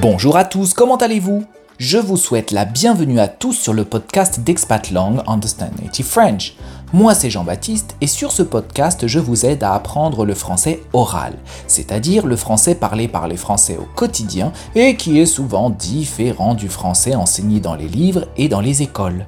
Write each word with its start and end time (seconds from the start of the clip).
Bonjour 0.00 0.38
à 0.38 0.46
tous, 0.46 0.72
comment 0.72 0.96
allez-vous? 0.96 1.44
Je 1.76 1.98
vous 1.98 2.16
souhaite 2.16 2.52
la 2.52 2.64
bienvenue 2.64 3.20
à 3.20 3.28
tous 3.28 3.52
sur 3.52 3.74
le 3.74 3.84
podcast 3.84 4.40
d'Expat 4.40 4.92
Lang 4.92 5.22
Understand 5.26 5.72
Native 5.82 6.06
French. 6.06 6.54
Moi 6.94 7.12
c'est 7.12 7.28
Jean-Baptiste 7.28 7.96
et 8.00 8.06
sur 8.06 8.32
ce 8.32 8.42
podcast 8.42 9.06
je 9.06 9.18
vous 9.18 9.44
aide 9.44 9.62
à 9.62 9.74
apprendre 9.74 10.24
le 10.24 10.32
français 10.32 10.80
oral, 10.94 11.34
c'est-à-dire 11.66 12.24
le 12.24 12.36
français 12.36 12.76
parlé 12.76 13.08
par 13.08 13.28
les 13.28 13.36
Français 13.36 13.76
au 13.76 13.86
quotidien 13.94 14.52
et 14.74 14.96
qui 14.96 15.18
est 15.18 15.26
souvent 15.26 15.68
différent 15.68 16.54
du 16.54 16.70
français 16.70 17.14
enseigné 17.14 17.60
dans 17.60 17.74
les 17.74 17.88
livres 17.88 18.26
et 18.38 18.48
dans 18.48 18.62
les 18.62 18.80
écoles. 18.80 19.26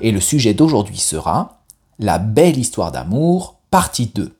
Et 0.00 0.10
le 0.10 0.20
sujet 0.20 0.54
d'aujourd'hui 0.54 0.96
sera 0.96 1.60
La 1.98 2.16
belle 2.16 2.56
histoire 2.56 2.92
d'amour, 2.92 3.58
partie 3.70 4.06
2. 4.06 4.34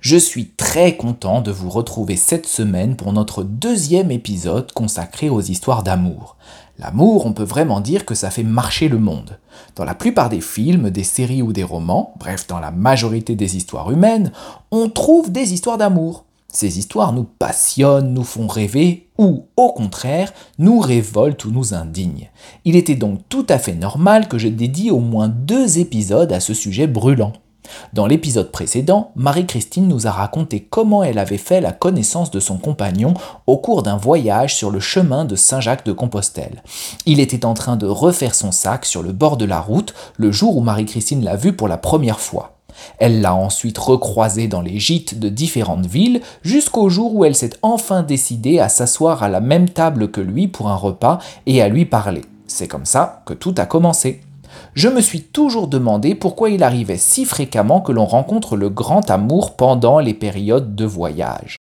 Je 0.00 0.16
suis 0.16 0.46
très 0.46 0.96
content 0.96 1.42
de 1.42 1.50
vous 1.50 1.68
retrouver 1.68 2.16
cette 2.16 2.46
semaine 2.46 2.96
pour 2.96 3.12
notre 3.12 3.42
deuxième 3.42 4.10
épisode 4.10 4.72
consacré 4.72 5.28
aux 5.28 5.42
histoires 5.42 5.82
d'amour. 5.82 6.38
L'amour, 6.78 7.26
on 7.26 7.34
peut 7.34 7.44
vraiment 7.44 7.82
dire 7.82 8.06
que 8.06 8.14
ça 8.14 8.30
fait 8.30 8.42
marcher 8.42 8.88
le 8.88 8.96
monde. 8.96 9.38
Dans 9.76 9.84
la 9.84 9.94
plupart 9.94 10.30
des 10.30 10.40
films, 10.40 10.88
des 10.88 11.04
séries 11.04 11.42
ou 11.42 11.52
des 11.52 11.64
romans, 11.64 12.14
bref 12.18 12.46
dans 12.46 12.60
la 12.60 12.70
majorité 12.70 13.36
des 13.36 13.58
histoires 13.58 13.90
humaines, 13.90 14.32
on 14.70 14.88
trouve 14.88 15.30
des 15.30 15.52
histoires 15.52 15.76
d'amour. 15.76 16.24
Ces 16.48 16.78
histoires 16.78 17.12
nous 17.12 17.24
passionnent, 17.38 18.14
nous 18.14 18.24
font 18.24 18.46
rêver, 18.46 19.06
ou, 19.18 19.48
au 19.58 19.70
contraire, 19.70 20.32
nous 20.58 20.80
révoltent 20.80 21.44
ou 21.44 21.50
nous 21.50 21.74
indignent. 21.74 22.30
Il 22.64 22.74
était 22.74 22.94
donc 22.94 23.20
tout 23.28 23.46
à 23.50 23.58
fait 23.58 23.74
normal 23.74 24.28
que 24.28 24.38
je 24.38 24.48
dédie 24.48 24.90
au 24.90 25.00
moins 25.00 25.28
deux 25.28 25.78
épisodes 25.78 26.32
à 26.32 26.40
ce 26.40 26.54
sujet 26.54 26.86
brûlant. 26.86 27.34
Dans 27.92 28.06
l'épisode 28.06 28.50
précédent, 28.50 29.12
Marie-Christine 29.16 29.88
nous 29.88 30.06
a 30.06 30.10
raconté 30.10 30.66
comment 30.68 31.02
elle 31.02 31.18
avait 31.18 31.38
fait 31.38 31.60
la 31.60 31.72
connaissance 31.72 32.30
de 32.30 32.40
son 32.40 32.58
compagnon 32.58 33.14
au 33.46 33.58
cours 33.58 33.82
d'un 33.82 33.96
voyage 33.96 34.54
sur 34.54 34.70
le 34.70 34.80
chemin 34.80 35.24
de 35.24 35.36
Saint-Jacques 35.36 35.86
de 35.86 35.92
Compostelle. 35.92 36.62
Il 37.06 37.20
était 37.20 37.44
en 37.44 37.54
train 37.54 37.76
de 37.76 37.86
refaire 37.86 38.34
son 38.34 38.52
sac 38.52 38.84
sur 38.84 39.02
le 39.02 39.12
bord 39.12 39.36
de 39.36 39.44
la 39.44 39.60
route 39.60 39.94
le 40.16 40.32
jour 40.32 40.56
où 40.56 40.60
Marie-Christine 40.60 41.24
l'a 41.24 41.36
vu 41.36 41.52
pour 41.52 41.68
la 41.68 41.76
première 41.76 42.20
fois. 42.20 42.56
Elle 42.98 43.20
l'a 43.20 43.34
ensuite 43.34 43.78
recroisé 43.78 44.48
dans 44.48 44.60
les 44.60 44.78
gîtes 44.78 45.18
de 45.18 45.28
différentes 45.28 45.86
villes 45.86 46.20
jusqu'au 46.42 46.88
jour 46.88 47.14
où 47.14 47.24
elle 47.24 47.34
s'est 47.34 47.50
enfin 47.62 48.02
décidée 48.02 48.58
à 48.58 48.68
s'asseoir 48.68 49.22
à 49.22 49.28
la 49.28 49.40
même 49.40 49.68
table 49.68 50.10
que 50.10 50.20
lui 50.20 50.48
pour 50.48 50.68
un 50.68 50.76
repas 50.76 51.18
et 51.46 51.62
à 51.62 51.68
lui 51.68 51.84
parler. 51.84 52.22
C'est 52.46 52.68
comme 52.68 52.86
ça 52.86 53.22
que 53.26 53.34
tout 53.34 53.54
a 53.58 53.66
commencé 53.66 54.20
je 54.74 54.88
me 54.88 55.00
suis 55.00 55.22
toujours 55.22 55.68
demandé 55.68 56.14
pourquoi 56.14 56.50
il 56.50 56.62
arrivait 56.62 56.96
si 56.96 57.24
fréquemment 57.24 57.80
que 57.80 57.92
l'on 57.92 58.06
rencontre 58.06 58.56
le 58.56 58.68
grand 58.68 59.10
amour 59.10 59.56
pendant 59.56 59.98
les 59.98 60.14
périodes 60.14 60.74
de 60.74 60.84
voyage. 60.84 61.56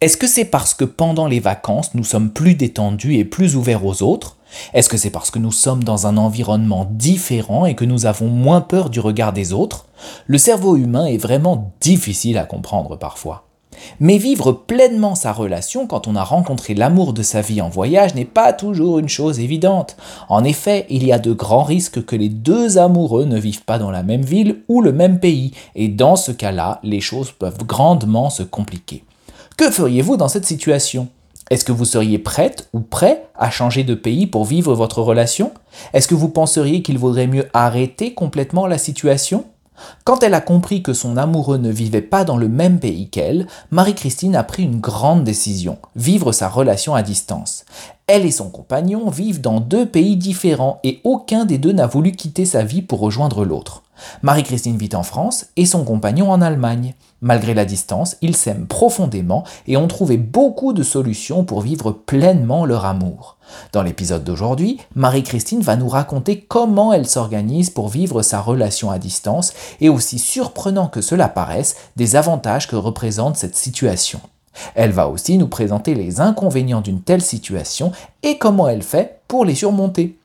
Est-ce 0.00 0.16
que 0.16 0.26
c'est 0.26 0.44
parce 0.44 0.74
que 0.74 0.84
pendant 0.84 1.26
les 1.26 1.40
vacances 1.40 1.94
nous 1.94 2.04
sommes 2.04 2.30
plus 2.30 2.54
détendus 2.54 3.16
et 3.16 3.24
plus 3.24 3.56
ouverts 3.56 3.86
aux 3.86 4.02
autres? 4.02 4.36
Est-ce 4.72 4.88
que 4.88 4.96
c'est 4.96 5.10
parce 5.10 5.30
que 5.30 5.38
nous 5.38 5.52
sommes 5.52 5.82
dans 5.82 6.06
un 6.06 6.16
environnement 6.16 6.86
différent 6.90 7.64
et 7.66 7.74
que 7.74 7.84
nous 7.84 8.06
avons 8.06 8.28
moins 8.28 8.60
peur 8.60 8.90
du 8.90 9.00
regard 9.00 9.32
des 9.32 9.52
autres? 9.52 9.86
Le 10.26 10.38
cerveau 10.38 10.76
humain 10.76 11.06
est 11.06 11.16
vraiment 11.16 11.72
difficile 11.80 12.38
à 12.38 12.44
comprendre 12.44 12.96
parfois. 12.96 13.43
Mais 14.00 14.18
vivre 14.18 14.52
pleinement 14.52 15.14
sa 15.14 15.32
relation 15.32 15.86
quand 15.86 16.06
on 16.06 16.16
a 16.16 16.24
rencontré 16.24 16.74
l'amour 16.74 17.12
de 17.12 17.22
sa 17.22 17.40
vie 17.40 17.60
en 17.60 17.68
voyage 17.68 18.14
n'est 18.14 18.24
pas 18.24 18.52
toujours 18.52 18.98
une 18.98 19.08
chose 19.08 19.40
évidente. 19.40 19.96
En 20.28 20.44
effet, 20.44 20.86
il 20.90 21.04
y 21.04 21.12
a 21.12 21.18
de 21.18 21.32
grands 21.32 21.62
risques 21.62 22.04
que 22.04 22.16
les 22.16 22.28
deux 22.28 22.78
amoureux 22.78 23.24
ne 23.24 23.38
vivent 23.38 23.64
pas 23.64 23.78
dans 23.78 23.90
la 23.90 24.02
même 24.02 24.24
ville 24.24 24.62
ou 24.68 24.80
le 24.80 24.92
même 24.92 25.20
pays, 25.20 25.52
et 25.74 25.88
dans 25.88 26.16
ce 26.16 26.32
cas-là, 26.32 26.80
les 26.82 27.00
choses 27.00 27.32
peuvent 27.32 27.64
grandement 27.64 28.30
se 28.30 28.42
compliquer. 28.42 29.04
Que 29.56 29.70
feriez-vous 29.70 30.16
dans 30.16 30.28
cette 30.28 30.46
situation? 30.46 31.08
Est-ce 31.50 31.64
que 31.64 31.72
vous 31.72 31.84
seriez 31.84 32.18
prête 32.18 32.68
ou 32.72 32.80
prêt 32.80 33.26
à 33.36 33.50
changer 33.50 33.84
de 33.84 33.94
pays 33.94 34.26
pour 34.26 34.44
vivre 34.44 34.74
votre 34.74 35.02
relation? 35.02 35.52
Est-ce 35.92 36.08
que 36.08 36.14
vous 36.14 36.30
penseriez 36.30 36.82
qu'il 36.82 36.98
vaudrait 36.98 37.26
mieux 37.26 37.48
arrêter 37.52 38.14
complètement 38.14 38.66
la 38.66 38.78
situation? 38.78 39.44
Quand 40.04 40.22
elle 40.22 40.34
a 40.34 40.40
compris 40.40 40.82
que 40.82 40.92
son 40.92 41.16
amoureux 41.16 41.58
ne 41.58 41.70
vivait 41.70 42.02
pas 42.02 42.24
dans 42.24 42.36
le 42.36 42.48
même 42.48 42.78
pays 42.78 43.08
qu'elle, 43.08 43.46
Marie-Christine 43.70 44.36
a 44.36 44.44
pris 44.44 44.62
une 44.62 44.80
grande 44.80 45.24
décision, 45.24 45.78
vivre 45.96 46.32
sa 46.32 46.48
relation 46.48 46.94
à 46.94 47.02
distance. 47.02 47.64
Elle 48.06 48.26
et 48.26 48.30
son 48.30 48.50
compagnon 48.50 49.08
vivent 49.08 49.40
dans 49.40 49.60
deux 49.60 49.86
pays 49.86 50.16
différents 50.16 50.78
et 50.84 51.00
aucun 51.04 51.44
des 51.44 51.58
deux 51.58 51.72
n'a 51.72 51.86
voulu 51.86 52.12
quitter 52.12 52.44
sa 52.44 52.62
vie 52.62 52.82
pour 52.82 53.00
rejoindre 53.00 53.44
l'autre. 53.44 53.82
Marie-Christine 54.22 54.76
vit 54.76 54.94
en 54.94 55.02
France 55.02 55.46
et 55.56 55.66
son 55.66 55.84
compagnon 55.84 56.30
en 56.30 56.42
Allemagne. 56.42 56.94
Malgré 57.20 57.54
la 57.54 57.64
distance, 57.64 58.16
ils 58.20 58.36
s'aiment 58.36 58.66
profondément 58.66 59.44
et 59.66 59.76
ont 59.76 59.88
trouvé 59.88 60.18
beaucoup 60.18 60.72
de 60.72 60.82
solutions 60.82 61.44
pour 61.44 61.62
vivre 61.62 61.92
pleinement 61.92 62.66
leur 62.66 62.84
amour. 62.84 63.33
Dans 63.72 63.82
l'épisode 63.82 64.24
d'aujourd'hui, 64.24 64.78
Marie-Christine 64.94 65.62
va 65.62 65.76
nous 65.76 65.88
raconter 65.88 66.40
comment 66.40 66.92
elle 66.92 67.06
s'organise 67.06 67.70
pour 67.70 67.88
vivre 67.88 68.22
sa 68.22 68.40
relation 68.40 68.90
à 68.90 68.98
distance 68.98 69.52
et 69.80 69.88
aussi 69.88 70.18
surprenant 70.18 70.88
que 70.88 71.00
cela 71.00 71.28
paraisse, 71.28 71.76
des 71.96 72.16
avantages 72.16 72.68
que 72.68 72.76
représente 72.76 73.36
cette 73.36 73.56
situation. 73.56 74.20
Elle 74.74 74.92
va 74.92 75.08
aussi 75.08 75.36
nous 75.38 75.48
présenter 75.48 75.94
les 75.94 76.20
inconvénients 76.20 76.80
d'une 76.80 77.00
telle 77.00 77.22
situation 77.22 77.92
et 78.22 78.38
comment 78.38 78.68
elle 78.68 78.82
fait 78.82 79.20
pour 79.28 79.44
les 79.44 79.54
surmonter. 79.54 80.16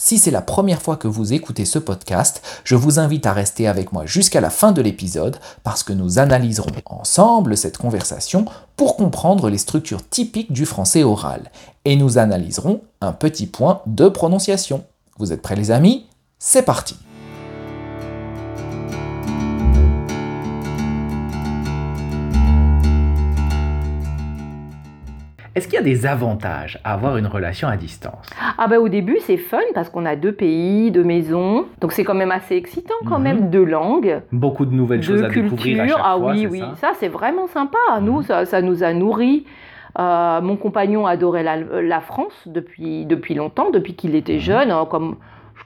Si 0.00 0.16
c'est 0.16 0.30
la 0.30 0.42
première 0.42 0.80
fois 0.80 0.96
que 0.96 1.08
vous 1.08 1.32
écoutez 1.32 1.64
ce 1.64 1.80
podcast, 1.80 2.40
je 2.62 2.76
vous 2.76 3.00
invite 3.00 3.26
à 3.26 3.32
rester 3.32 3.66
avec 3.66 3.90
moi 3.90 4.06
jusqu'à 4.06 4.40
la 4.40 4.48
fin 4.48 4.70
de 4.70 4.80
l'épisode 4.80 5.38
parce 5.64 5.82
que 5.82 5.92
nous 5.92 6.20
analyserons 6.20 6.70
ensemble 6.86 7.56
cette 7.56 7.78
conversation 7.78 8.44
pour 8.76 8.96
comprendre 8.96 9.50
les 9.50 9.58
structures 9.58 10.08
typiques 10.08 10.52
du 10.52 10.66
français 10.66 11.02
oral. 11.02 11.50
Et 11.84 11.96
nous 11.96 12.16
analyserons 12.16 12.80
un 13.00 13.10
petit 13.10 13.46
point 13.46 13.82
de 13.86 14.08
prononciation. 14.08 14.84
Vous 15.18 15.32
êtes 15.32 15.42
prêts 15.42 15.56
les 15.56 15.72
amis? 15.72 16.06
C'est 16.38 16.62
parti 16.62 16.94
Est-ce 25.54 25.66
qu'il 25.66 25.74
y 25.74 25.78
a 25.78 25.82
des 25.82 26.06
avantages 26.06 26.78
à 26.84 26.92
avoir 26.94 27.16
une 27.16 27.26
relation 27.26 27.68
à 27.68 27.76
distance? 27.76 28.28
Ah 28.58 28.68
bah 28.68 28.78
au 28.78 28.88
début 28.88 29.18
c'est 29.20 29.36
fun 29.36 29.58
parce 29.74 29.88
qu'on 29.88 30.06
a 30.06 30.14
deux 30.14 30.32
pays, 30.32 30.90
deux 30.90 31.04
maisons, 31.04 31.66
donc 31.80 31.92
c'est 31.92 32.04
quand 32.04 32.14
même 32.14 32.30
assez 32.30 32.54
excitant 32.56 32.94
quand 33.08 33.18
même, 33.18 33.44
Mhm. 33.44 33.50
deux 33.50 33.64
langues, 33.64 34.20
Beaucoup 34.32 34.66
de 34.66 34.74
nouvelles 34.74 35.02
choses 35.02 35.22
à 35.24 35.28
découvrir 35.28 35.82
à 35.82 35.86
chaque 35.88 35.96
Ah 36.04 36.16
fois, 36.18 36.32
oui 36.32 36.46
oui, 36.50 36.60
ça? 36.60 36.74
ça, 36.76 36.90
c'est 36.98 37.08
vraiment 37.08 37.46
sympa. 37.46 37.78
Mhm. 37.98 38.04
Nous 38.04 38.22
ça, 38.22 38.44
ça 38.44 38.60
nous 38.62 38.84
a 38.84 38.92
nourris. 38.92 39.46
Euh, 39.98 40.40
mon 40.42 40.56
compagnon 40.56 41.06
adorait 41.06 41.42
la, 41.42 41.56
la 41.56 42.00
France 42.00 42.44
depuis, 42.46 43.04
depuis 43.06 43.34
longtemps, 43.34 43.70
depuis 43.70 43.94
qu'il 43.94 44.14
était 44.14 44.34
Mhm. 44.34 44.40
jeune, 44.40 44.70
hein, 44.70 44.86
comme 44.88 45.16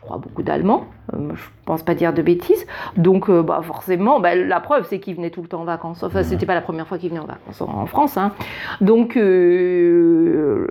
crois 0.02 0.18
beaucoup 0.18 0.42
d'Allemands, 0.42 0.84
euh, 1.14 1.30
je 1.34 1.42
pense 1.64 1.82
pas 1.82 1.94
dire 1.94 2.12
de 2.12 2.22
bêtises. 2.22 2.66
Donc 2.96 3.30
euh, 3.30 3.42
bah, 3.42 3.60
forcément, 3.62 4.20
bah, 4.20 4.34
la 4.34 4.60
preuve 4.60 4.86
c'est 4.88 4.98
qu'il 4.98 5.14
venait 5.16 5.30
tout 5.30 5.42
le 5.42 5.48
temps 5.48 5.60
en 5.62 5.64
vacances. 5.64 6.02
Enfin, 6.02 6.22
c'était 6.22 6.46
pas 6.46 6.54
la 6.54 6.60
première 6.60 6.86
fois 6.86 6.98
qu'il 6.98 7.08
venait 7.10 7.20
en 7.20 7.26
vacances 7.26 7.60
en, 7.60 7.86
France. 7.86 8.16
hein. 8.16 8.32
Donc 8.80 9.16
euh, 9.16 10.66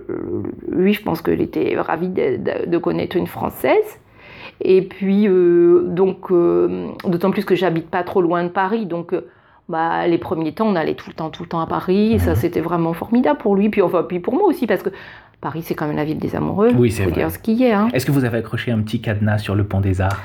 lui, 0.70 0.92
je 0.92 1.02
pense 1.02 1.22
qu'il 1.22 1.40
était 1.40 1.74
ravi 1.80 2.08
de, 2.08 2.66
de- 2.66 2.78
connaître 2.78 3.16
une 3.16 3.26
Française. 3.26 3.98
Et 4.60 4.82
puis, 4.82 5.26
euh, 5.28 5.82
donc, 5.86 6.30
euh, 6.30 6.88
d'autant 7.04 7.30
plus 7.30 7.44
que 7.44 7.54
j'habite 7.54 7.88
pas 7.90 8.02
trop 8.04 8.20
loin 8.22 8.44
de 8.44 8.48
Paris, 8.48 8.86
donc 8.86 9.12
euh, 9.12 9.28
bah, 9.68 10.06
les 10.06 10.18
premiers 10.18 10.52
temps, 10.52 10.66
on 10.66 10.76
allait 10.76 10.94
tout 10.94 11.08
le 11.08 11.14
temps, 11.14 11.30
tout 11.30 11.42
le 11.42 11.48
temps 11.48 11.60
à 11.60 11.66
Paris, 11.66 12.12
et 12.12 12.18
ça 12.18 12.34
c'était 12.34 12.60
vraiment 12.60 12.92
formidable 12.92 13.38
pour 13.38 13.56
lui, 13.56 13.70
puis 13.70 13.82
enfin, 13.82 14.02
puis 14.02 14.20
pour 14.20 14.34
moi 14.34 14.44
aussi, 14.44 14.66
parce 14.66 14.82
que 14.82 14.90
Paris 15.42 15.62
c'est 15.62 15.74
quand 15.74 15.86
même 15.88 15.96
la 15.96 16.04
ville 16.04 16.18
des 16.18 16.34
amoureux, 16.36 16.70
Oui, 16.74 16.90
c'est 16.90 17.02
vrai. 17.02 17.12
dire 17.12 17.30
ce 17.30 17.38
qu'il 17.38 17.56
y 17.60 17.70
a. 17.70 17.80
hein. 17.80 17.88
Est-ce 17.92 18.06
que 18.06 18.12
vous 18.12 18.24
avez 18.24 18.38
accroché 18.38 18.70
un 18.72 18.80
petit 18.80 19.02
cadenas 19.02 19.38
sur 19.38 19.54
le 19.54 19.64
pont 19.64 19.80
des 19.80 20.00
Arts? 20.00 20.22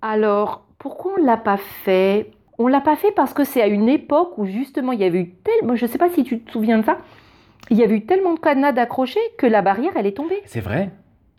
Alors, 0.00 0.64
pourquoi 0.78 1.12
on 1.18 1.24
l'a 1.24 1.36
pas 1.36 1.56
fait? 1.56 2.30
On 2.58 2.68
l'a 2.68 2.80
pas 2.80 2.94
fait 2.96 3.10
parce 3.10 3.34
que 3.34 3.42
c'est 3.44 3.60
à 3.60 3.66
une 3.66 3.88
époque 3.88 4.38
où 4.38 4.46
justement 4.46 4.92
il 4.92 5.00
y 5.00 5.04
avait 5.04 5.18
eu 5.20 5.30
tellement, 5.30 5.74
je 5.76 5.86
sais 5.86 5.98
pas 5.98 6.08
si 6.10 6.22
tu 6.22 6.38
te 6.40 6.52
souviens 6.52 6.78
de 6.78 6.84
ça, 6.84 6.98
il 7.70 7.76
y 7.76 7.82
avait 7.82 7.96
eu 7.96 8.06
tellement 8.06 8.34
de 8.34 8.38
cadenas 8.38 8.72
d'accrochés 8.72 9.18
que 9.36 9.46
la 9.46 9.60
barrière 9.62 9.92
elle 9.96 10.06
est 10.06 10.16
tombée. 10.16 10.40
C'est 10.44 10.60
vrai? 10.60 10.90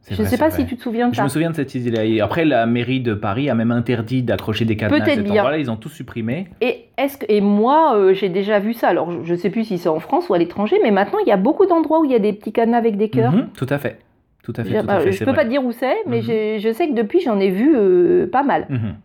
Je 0.09 0.15
vrai, 0.15 0.25
sais 0.25 0.37
pas 0.37 0.49
vrai. 0.49 0.57
si 0.59 0.65
tu 0.67 0.75
te 0.77 0.81
souviens 0.81 1.07
de 1.09 1.13
Je 1.13 1.17
ça. 1.17 1.23
me 1.23 1.29
souviens 1.29 1.49
de 1.49 1.55
cette 1.55 1.73
idée-là. 1.73 2.23
Après, 2.23 2.45
la 2.45 2.65
mairie 2.67 2.99
de 2.99 3.13
Paris 3.15 3.49
a 3.49 3.55
même 3.55 3.71
interdit 3.71 4.21
d'accrocher 4.21 4.63
des 4.65 4.75
cadenas 4.77 4.97
à 4.97 4.99
Peut-être 5.03 5.15
cet 5.15 5.23
bien. 5.23 5.33
endroit-là. 5.41 5.57
Ils 5.57 5.71
ont 5.71 5.77
tout 5.77 5.89
supprimé. 5.89 6.47
Et, 6.61 6.85
est-ce 6.97 7.17
que, 7.17 7.25
et 7.27 7.41
moi, 7.41 7.95
euh, 7.97 8.13
j'ai 8.13 8.29
déjà 8.29 8.59
vu 8.59 8.73
ça. 8.73 8.89
Alors, 8.89 9.23
je 9.23 9.31
ne 9.33 9.37
sais 9.37 9.49
plus 9.49 9.63
si 9.63 9.77
c'est 9.79 9.89
en 9.89 9.99
France 9.99 10.29
ou 10.29 10.33
à 10.33 10.37
l'étranger, 10.37 10.77
mais 10.83 10.91
maintenant, 10.91 11.19
il 11.25 11.27
y 11.27 11.31
a 11.31 11.37
beaucoup 11.37 11.65
d'endroits 11.65 11.99
où 12.01 12.05
il 12.05 12.11
y 12.11 12.15
a 12.15 12.19
des 12.19 12.33
petits 12.33 12.51
cadenas 12.53 12.77
avec 12.77 12.97
des 12.97 13.09
cœurs. 13.09 13.31
Mhm, 13.31 13.47
tout 13.57 13.67
à 13.69 13.77
fait. 13.79 13.97
Tout 14.43 14.53
à 14.57 14.63
fait. 14.63 14.69
Je 14.69 14.79
tout 14.79 14.85
à 14.89 14.99
fait, 14.99 15.09
ne 15.11 15.17
peux 15.17 15.25
vrai. 15.25 15.33
pas 15.33 15.43
te 15.45 15.49
dire 15.49 15.65
où 15.65 15.71
c'est, 15.71 15.95
mais 16.05 16.21
Mhm. 16.21 16.59
je 16.59 16.71
sais 16.71 16.87
que 16.87 16.93
depuis, 16.93 17.19
j'en 17.21 17.39
ai 17.39 17.49
vu 17.49 17.73
euh, 17.75 18.27
pas 18.27 18.43
mal. 18.43 18.67
Mhm. 18.69 18.95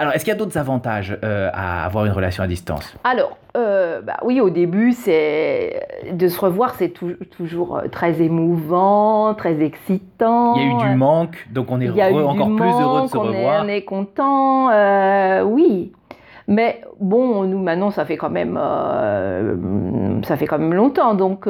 Alors, 0.00 0.12
est-ce 0.14 0.24
qu'il 0.24 0.32
y 0.32 0.36
a 0.36 0.38
d'autres 0.38 0.56
avantages 0.56 1.18
euh, 1.24 1.50
à 1.52 1.84
avoir 1.84 2.04
une 2.06 2.12
relation 2.12 2.44
à 2.44 2.46
distance? 2.46 2.96
Alors, 3.02 3.36
euh, 3.56 4.00
bah 4.00 4.16
oui, 4.22 4.40
au 4.40 4.48
début, 4.48 4.92
c'est 4.92 5.82
de 6.12 6.28
se 6.28 6.38
revoir, 6.40 6.76
c'est 6.76 6.90
tou- 6.90 7.16
toujours 7.36 7.76
euh, 7.78 7.88
très 7.88 8.22
émouvant, 8.22 9.34
très 9.34 9.60
excitant. 9.60 10.54
Il 10.54 10.62
y 10.62 10.66
a 10.66 10.68
eu 10.86 10.90
du 10.90 10.94
manque, 10.96 11.48
donc 11.52 11.66
on 11.72 11.80
est 11.80 11.88
heureux- 11.88 12.22
encore 12.24 12.54
plus 12.54 12.70
heureux 12.70 13.02
de 13.02 13.06
se 13.08 13.16
on 13.16 13.24
est- 13.32 13.36
revoir. 13.38 13.64
On 13.64 13.68
est, 13.68 13.82
content, 13.82 14.70
euh, 14.70 15.42
oui. 15.42 15.92
Mais 16.46 16.80
bon, 17.00 17.42
nous 17.42 17.58
maintenant, 17.58 17.90
ça 17.90 18.04
fait 18.04 18.16
quand 18.16 18.30
même, 18.30 18.56
ça 20.24 20.36
fait 20.36 20.46
quand 20.46 20.58
même 20.58 20.74
longtemps, 20.74 21.14
donc 21.14 21.46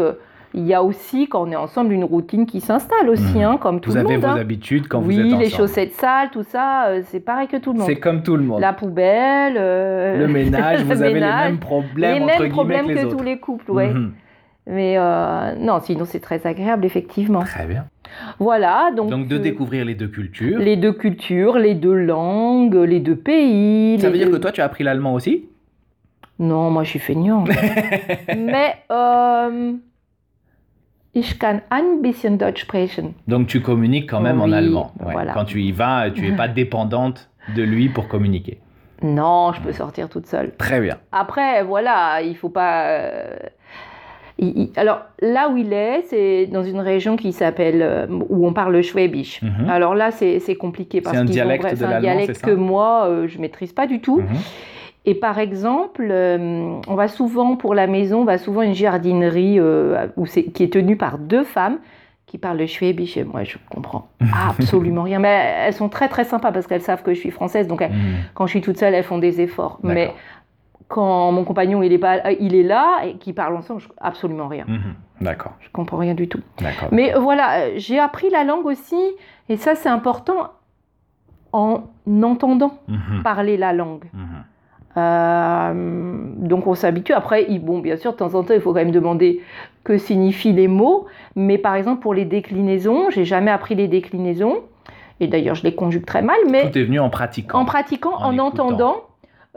il 0.55 0.67
y 0.67 0.73
a 0.75 0.83
aussi, 0.83 1.29
quand 1.29 1.47
on 1.47 1.51
est 1.51 1.57
ensemble, 1.57 1.93
une 1.93 2.05
routine 2.05 2.47
qui 2.47 2.61
s'installe 2.61 3.09
aussi, 3.11 3.37
Mhm. 3.39 3.43
hein, 3.45 3.57
comme 3.61 3.81
tout 3.81 3.91
Vous 3.91 3.97
le 3.97 4.01
avez 4.03 4.15
monde. 4.17 4.23
vos 4.25 4.27
hein. 4.37 4.41
habitudes 4.41 4.89
quand 4.89 5.01
oui, 5.01 5.15
vous 5.17 5.21
êtes 5.21 5.27
ensemble. 5.27 5.43
les 5.43 5.51
chaussettes 5.51 5.93
sales, 5.95 6.31
tout 6.33 6.43
ça, 6.43 6.87
euh, 6.87 7.03
c'est 7.07 7.21
pareil 7.21 7.49
que 7.49 7.57
tout 7.59 7.73
le 7.73 7.79
monde. 7.81 7.87
C'est 7.89 7.97
comme 7.97 8.23
tout 8.23 8.37
le 8.37 8.43
monde. 8.45 8.61
La 8.61 8.73
poubelle, 8.73 9.57
euh, 9.59 10.17
Le 10.19 10.27
ménage, 10.29 10.83
vous 10.85 11.03
avez 11.03 11.15
ménage, 11.15 11.45
les 11.45 11.51
mêmes 11.53 11.59
problèmes 11.61 12.15
les 12.15 12.25
mêmes 12.25 12.49
problèmes 12.51 12.87
que 12.87 12.93
que, 12.93 12.99
les 12.99 13.05
autres. 13.05 13.17
tous 13.17 13.25
les 13.25 13.39
couples, 13.39 13.71
ouais. 13.71 13.89
Mhm. 13.93 14.13
Mais 14.71 14.97
euh, 14.99 15.55
non, 15.59 15.81
sinon 15.81 16.05
c'est 16.05 16.21
très 16.21 16.47
agréable, 16.47 16.85
effectivement. 16.85 17.41
Très 17.41 17.65
bien. 17.67 17.85
Voilà, 18.39 18.91
donc, 18.97 19.11
Donc 19.11 19.27
de 19.29 19.37
euh, 19.37 19.39
découvrir 19.39 19.85
les 19.85 19.95
deux 19.95 20.09
cultures. 20.09 20.59
les 20.59 20.77
deux 20.77 20.93
cultures, 20.93 21.59
les 21.59 21.75
deux 21.75 21.95
langues, 21.95 22.75
les 22.75 23.01
deux 23.01 23.17
pays. 23.17 23.99
Ça 24.01 24.11
veut 24.11 24.19
dire 24.19 24.31
que 24.31 24.37
toi 24.37 24.51
tu 24.53 24.61
as 24.61 24.65
appris 24.65 24.85
l'allemand 24.85 25.15
aussi? 25.15 25.47
Non, 26.39 26.71
moi 26.71 26.85
je 26.85 26.91
suis 26.91 26.99
feignant. 26.99 27.45
Mais 28.37 28.77
euh, 28.91 29.73
ich 31.19 31.39
kann 31.39 31.61
ein 31.71 32.01
bisschen 32.03 32.39
Deutsch 32.39 32.63
sprechen. 32.63 33.15
Donc 33.27 33.47
tu 33.49 33.61
communiques 33.61 34.09
quand 34.11 34.21
même 34.23 34.41
en 34.41 34.53
allemand. 34.53 34.93
Ouais. 35.01 35.13
voilà. 35.13 35.33
Quand 35.33 35.45
tu 35.45 35.61
y 35.61 35.73
vas, 35.73 36.11
tu 36.11 36.27
es 36.29 36.33
pas 36.37 36.49
dépendante 36.63 37.29
de 37.57 37.63
lui 37.63 37.89
pour 37.89 38.09
communiquer. 38.09 38.59
Non, 39.03 39.53
je 39.53 39.61
peux 39.61 39.73
sortir 39.73 40.09
toute 40.09 40.27
seule. 40.27 40.51
Très 40.57 40.81
bien. 40.81 40.97
Après, 41.13 41.63
voilà, 41.63 42.21
il 42.23 42.37
faut 42.37 42.49
pas. 42.51 42.89
euh, 42.89 43.37
alors 44.77 45.01
là 45.21 45.49
où 45.51 45.57
il 45.57 45.73
est, 45.73 46.03
c'est 46.09 46.47
dans 46.47 46.63
une 46.63 46.79
région 46.81 47.17
qui 47.17 47.33
s'appelle 47.33 47.83
euh, 47.83 48.07
où 48.29 48.47
on 48.47 48.53
parle 48.53 48.73
le 48.73 48.83
Schwäbisch. 48.83 49.43
Mhm. 49.43 49.69
Alors 49.69 49.95
là, 49.97 50.11
c'est 50.13 50.55
compliqué 50.57 51.01
parce 51.01 51.17
C'est 51.17 51.23
un 51.23 51.27
ont 51.27 51.31
dialecte 51.31 51.65
vra- 51.65 51.71
de 51.73 51.77
c'est 51.77 51.85
un 51.85 52.01
dialecte 52.01 52.41
que 52.43 52.51
moi 52.53 53.07
euh, 53.09 53.27
je 53.29 53.39
maîtrise 53.39 53.73
pas 53.73 53.87
du 53.87 54.01
tout. 54.01 54.19
Mhm. 54.21 54.27
Et 55.09 55.15
par 55.15 55.39
exemple, 55.39 56.07
euh, 56.11 56.79
on 56.87 56.95
va 56.95 57.09
souvent 57.09 57.57
pour 57.57 57.75
la 57.75 57.87
maison, 57.87 58.21
on 58.21 58.25
va 58.27 58.37
souvent 58.37 58.61
à 58.61 58.65
une 58.67 58.75
jardinerie 58.75 59.59
euh, 59.59 60.07
où 60.19 60.25
qui 60.27 60.63
est 60.63 60.71
tenue 60.73 60.97
par 60.97 61.17
deux 61.17 61.45
femmes 61.45 61.79
qui 62.27 62.37
parlent 62.37 62.59
le 62.59 62.67
schwäbisch 62.67 63.17
et 63.17 63.25
moi 63.25 63.43
je 63.43 63.57
comprends 63.71 64.09
absolument 64.51 65.05
rien. 65.05 65.19
Mais 65.19 65.55
elles 65.61 65.73
sont 65.73 65.89
très 65.89 66.09
très 66.09 66.25
sympas 66.25 66.53
parce 66.53 66.67
qu'elles 66.67 66.83
savent 66.83 67.03
que 67.03 67.15
je 67.15 67.21
suis 67.21 67.31
française, 67.31 67.67
donc 67.67 67.81
elles- 67.81 67.91
Mhm. 67.91 68.17
quand 68.35 68.45
je 68.47 68.51
suis 68.51 68.61
toute 68.61 68.77
seule, 68.77 68.93
elles 68.93 69.03
font 69.03 69.17
des 69.17 69.41
efforts. 69.41 69.79
Mais 69.83 70.13
quand 70.89 71.33
mon 71.33 71.45
compagnon 71.45 71.83
il 71.83 71.91
est 71.95 71.99
pas, 71.99 72.17
euh, 72.27 72.35
il 72.39 72.55
est 72.55 72.63
là 72.63 73.01
et 73.07 73.15
qu'ils 73.17 73.35
parlent 73.35 73.57
ensemble, 73.57 73.81
je 73.81 73.89
absolument 73.99 74.47
rien. 74.47 74.65
Mhm. 74.69 74.95
D'accord. 75.23 75.53
Je 75.61 75.71
comprends 75.73 75.97
rien 75.97 76.13
du 76.15 76.29
tout. 76.29 76.41
D'accord. 76.61 76.89
Mais 76.93 77.15
voilà, 77.19 77.77
j'ai 77.79 77.99
appris 77.99 78.29
la 78.29 78.45
langue 78.45 78.67
aussi 78.67 79.01
et 79.49 79.57
ça 79.57 79.75
c'est 79.75 79.89
important 79.89 80.51
en 81.55 81.85
entendant 82.23 82.73
Mhm. 82.89 83.23
parler 83.23 83.57
la 83.57 83.73
langue. 83.73 84.05
Euh, 84.99 85.73
donc 86.37 86.67
on 86.67 86.75
s'habitue. 86.75 87.13
Après, 87.13 87.47
bon, 87.61 87.79
bien 87.79 87.97
sûr, 87.97 88.13
de 88.13 88.17
temps 88.17 88.35
en 88.35 88.43
temps, 88.43 88.55
il 88.55 88.61
faut 88.61 88.73
quand 88.73 88.81
même 88.81 88.91
demander 88.91 89.41
que 89.85 89.99
signifient 89.99 90.53
les 90.53 90.69
mots. 90.69 91.07
Mais 91.37 91.59
par 91.59 91.75
exemple, 91.77 92.01
pour 92.01 92.15
les 92.15 92.25
déclinaisons, 92.25 93.11
j'ai 93.11 93.25
jamais 93.25 93.51
appris 93.51 93.75
les 93.75 93.89
déclinaisons. 93.89 94.59
Et 95.21 95.27
d'ailleurs, 95.27 95.55
je 95.57 95.65
les 95.65 95.75
conjugue 95.75 96.05
très 96.05 96.23
mal. 96.23 96.37
Mais 96.51 96.71
Tout 96.71 96.79
est 96.79 96.85
venu 96.85 97.01
en 97.01 97.11
pratiquant. 97.11 97.59
en 97.61 97.65
pratiquant, 97.65 98.15
En 98.19 98.39
entendant. 98.39 98.97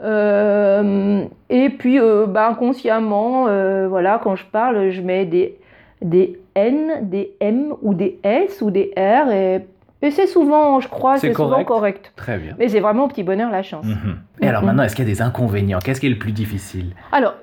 euh, 0.02 1.24
et 1.50 1.68
puis, 1.70 1.98
euh, 2.00 2.26
bah, 2.26 2.48
inconsciemment, 2.48 3.46
euh, 3.48 3.86
voilà, 3.88 4.20
quand 4.22 4.34
je 4.36 4.44
parle, 4.46 4.90
je 4.90 5.00
mets 5.00 5.24
des, 5.24 5.56
des 6.00 6.38
N, 6.54 7.08
des 7.08 7.34
M 7.40 7.74
ou 7.82 7.94
des 7.94 8.18
S 8.24 8.60
ou 8.62 8.70
des 8.70 8.92
R. 8.96 9.30
Et, 9.32 9.60
et 10.02 10.10
c'est 10.10 10.26
souvent, 10.26 10.80
je 10.80 10.88
crois, 10.88 11.16
C'est 11.18 11.32
souvent 11.32 11.64
correct. 11.64 12.12
Très 12.16 12.38
bien. 12.38 12.54
Mais 12.58 12.68
c'est 12.68 12.80
vraiment 12.80 13.04
au 13.04 13.08
petit 13.08 13.22
bonheur 13.22 13.50
la 13.50 13.62
chance. 13.62 13.86
Mhm. 13.86 14.18
Et 14.40 14.48
alors 14.48 14.62
Mhm. 14.62 14.66
maintenant, 14.66 14.82
est-ce 14.82 14.94
qu'il 14.96 15.06
y 15.06 15.10
a 15.10 15.14
des 15.14 15.22
inconvénients? 15.22 15.78
Qu'est-ce 15.78 16.00
qui 16.00 16.06
est 16.06 16.10
le 16.10 16.18
plus 16.18 16.32
difficile? 16.32 16.94
Alors, 17.12 17.34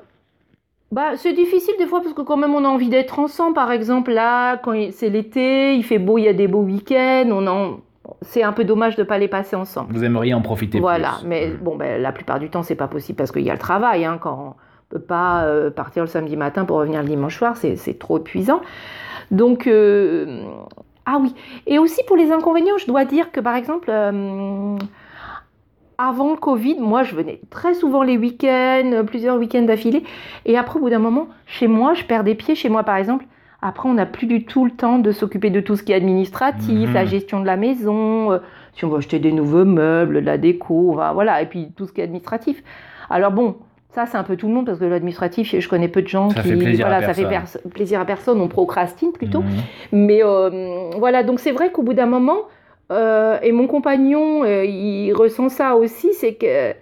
bah, 0.91 1.11
c'est 1.15 1.33
difficile 1.33 1.75
des 1.79 1.85
fois 1.85 2.01
parce 2.01 2.13
que 2.13 2.21
quand 2.21 2.37
même 2.37 2.53
on 2.55 2.65
a 2.65 2.67
envie 2.67 2.89
d'être 2.89 3.19
ensemble. 3.19 3.53
Par 3.53 3.71
exemple, 3.71 4.11
là, 4.11 4.57
quand 4.57 4.73
c'est 4.91 5.09
l'été, 5.09 5.75
il 5.75 5.83
fait 5.83 5.99
beau, 5.99 6.17
il 6.17 6.23
y 6.23 6.27
a 6.27 6.33
des 6.33 6.47
beaux 6.47 6.61
week-ends. 6.63 7.29
On 7.31 7.45
en... 7.47 7.77
C'est 8.23 8.41
un 8.41 8.53
peu 8.53 8.63
dommage 8.65 8.95
de 8.95 9.03
ne 9.03 9.07
pas 9.07 9.19
les 9.19 9.27
passer 9.27 9.55
ensemble. 9.55 9.93
Vous 9.93 10.03
aimeriez 10.03 10.33
en 10.33 10.41
profiter 10.41 10.79
Voilà, 10.79 11.11
plus 11.19 11.27
mais 11.27 11.47
Mhm. 11.49 11.57
bon, 11.61 11.75
ben, 11.75 12.01
la 12.01 12.11
plupart 12.11 12.39
du 12.39 12.49
temps, 12.49 12.63
c'est 12.63 12.73
pas 12.75 12.87
possible 12.87 13.15
parce 13.17 13.31
qu'il 13.31 13.43
y 13.43 13.49
a 13.51 13.53
le 13.53 13.59
travail. 13.59 14.03
Hein, 14.03 14.17
quand 14.19 14.55
on 14.57 14.59
peut 14.89 14.99
pas 14.99 15.43
euh, 15.43 15.69
partir 15.69 16.01
le 16.03 16.07
samedi 16.09 16.35
matin 16.35 16.65
pour 16.65 16.77
revenir 16.77 17.03
le 17.03 17.07
dimanche 17.07 17.37
soir, 17.37 17.55
c'est 17.55 17.75
c'est 17.75 17.99
trop 17.99 18.17
épuisant. 18.17 18.61
Donc, 19.29 19.67
euh, 19.67 20.41
ah 21.11 21.17
oui. 21.19 21.33
Et 21.65 21.79
aussi 21.79 22.01
pour 22.07 22.15
les 22.17 22.31
inconvénients, 22.31 22.77
je 22.77 22.85
dois 22.85 23.03
dire 23.05 23.31
que 23.31 23.39
par 23.39 23.55
exemple, 23.55 23.89
euh, 23.89 24.77
avant 25.97 26.31
le 26.31 26.37
Covid, 26.37 26.77
moi, 26.79 27.03
je 27.03 27.15
venais 27.15 27.41
très 27.49 27.73
souvent 27.73 28.03
les 28.03 28.17
week-ends, 28.17 28.91
euh, 28.93 29.03
plusieurs 29.03 29.37
week-ends 29.37 29.63
d'affilée. 29.63 30.03
Et 30.45 30.57
après, 30.57 30.77
au 30.77 30.83
bout 30.83 30.89
d'un 30.89 30.99
moment, 30.99 31.27
chez 31.45 31.67
moi, 31.67 31.93
je 31.95 32.03
perds 32.05 32.23
des 32.23 32.35
pieds. 32.35 32.55
Chez 32.55 32.69
moi, 32.69 32.83
par 32.83 32.95
exemple, 32.97 33.25
après, 33.61 33.89
on 33.89 33.95
n'a 33.95 34.05
plus 34.05 34.27
du 34.27 34.45
tout 34.45 34.65
le 34.65 34.71
temps 34.71 34.99
de 34.99 35.11
s'occuper 35.11 35.49
de 35.49 35.59
tout 35.61 35.75
ce 35.75 35.83
qui 35.83 35.91
est 35.91 35.95
administratif, 35.95 36.89
Mhm. 36.89 36.93
la 36.93 37.05
gestion 37.05 37.39
de 37.41 37.45
la 37.45 37.57
maison, 37.57 38.31
euh, 38.31 38.37
si 38.73 38.85
on 38.85 38.89
veut 38.89 38.99
acheter 38.99 39.19
des 39.19 39.31
nouveaux 39.33 39.65
meubles, 39.65 40.21
de 40.21 40.25
la 40.25 40.37
déco, 40.37 40.99
voilà, 41.13 41.41
et 41.41 41.47
puis 41.47 41.71
tout 41.75 41.85
ce 41.85 41.91
qui 41.91 42.01
est 42.01 42.05
administratif. 42.05 42.63
Alors 43.09 43.31
bon, 43.31 43.57
ça 43.93 44.05
c'est 44.05 44.17
un 44.17 44.23
peu 44.23 44.35
tout 44.35 44.47
le 44.47 44.53
monde 44.53 44.65
parce 44.67 44.79
que 44.79 44.85
l'administratif, 44.85 45.55
je 45.59 45.67
connais 45.69 45.87
peu 45.87 46.01
de 46.01 46.07
gens 46.07 46.29
Ça 46.29 46.41
qui, 46.41 46.49
fait 46.49 46.55
plaisir 46.57 46.85
à 46.85 46.89
voilà, 46.89 47.05
ça 47.07 47.13
fait 47.13 47.27
personne. 47.27 47.61
plaisir 47.71 47.99
à 47.99 48.05
personne, 48.05 48.39
on 48.39 48.47
procrastine 48.47 49.11
plutôt. 49.11 49.41
Mhm. 49.41 49.49
Mais 49.91 50.21
euh, 50.23 50.89
voilà, 50.97 51.23
donc 51.23 51.39
c'est 51.39 51.51
vrai 51.51 51.71
qu'au 51.71 51.81
bout 51.83 51.93
d'un 51.95 52.05
moment, 52.05 52.37
euh, 52.91 53.37
et 53.41 53.51
mon 53.51 53.67
compagnon, 53.67 54.43
euh, 54.43 54.63
il 54.65 55.11
ressent 55.13 55.49
ça 55.49 55.75
aussi, 55.75 56.13
c'est 56.13 56.33
que 56.35 56.73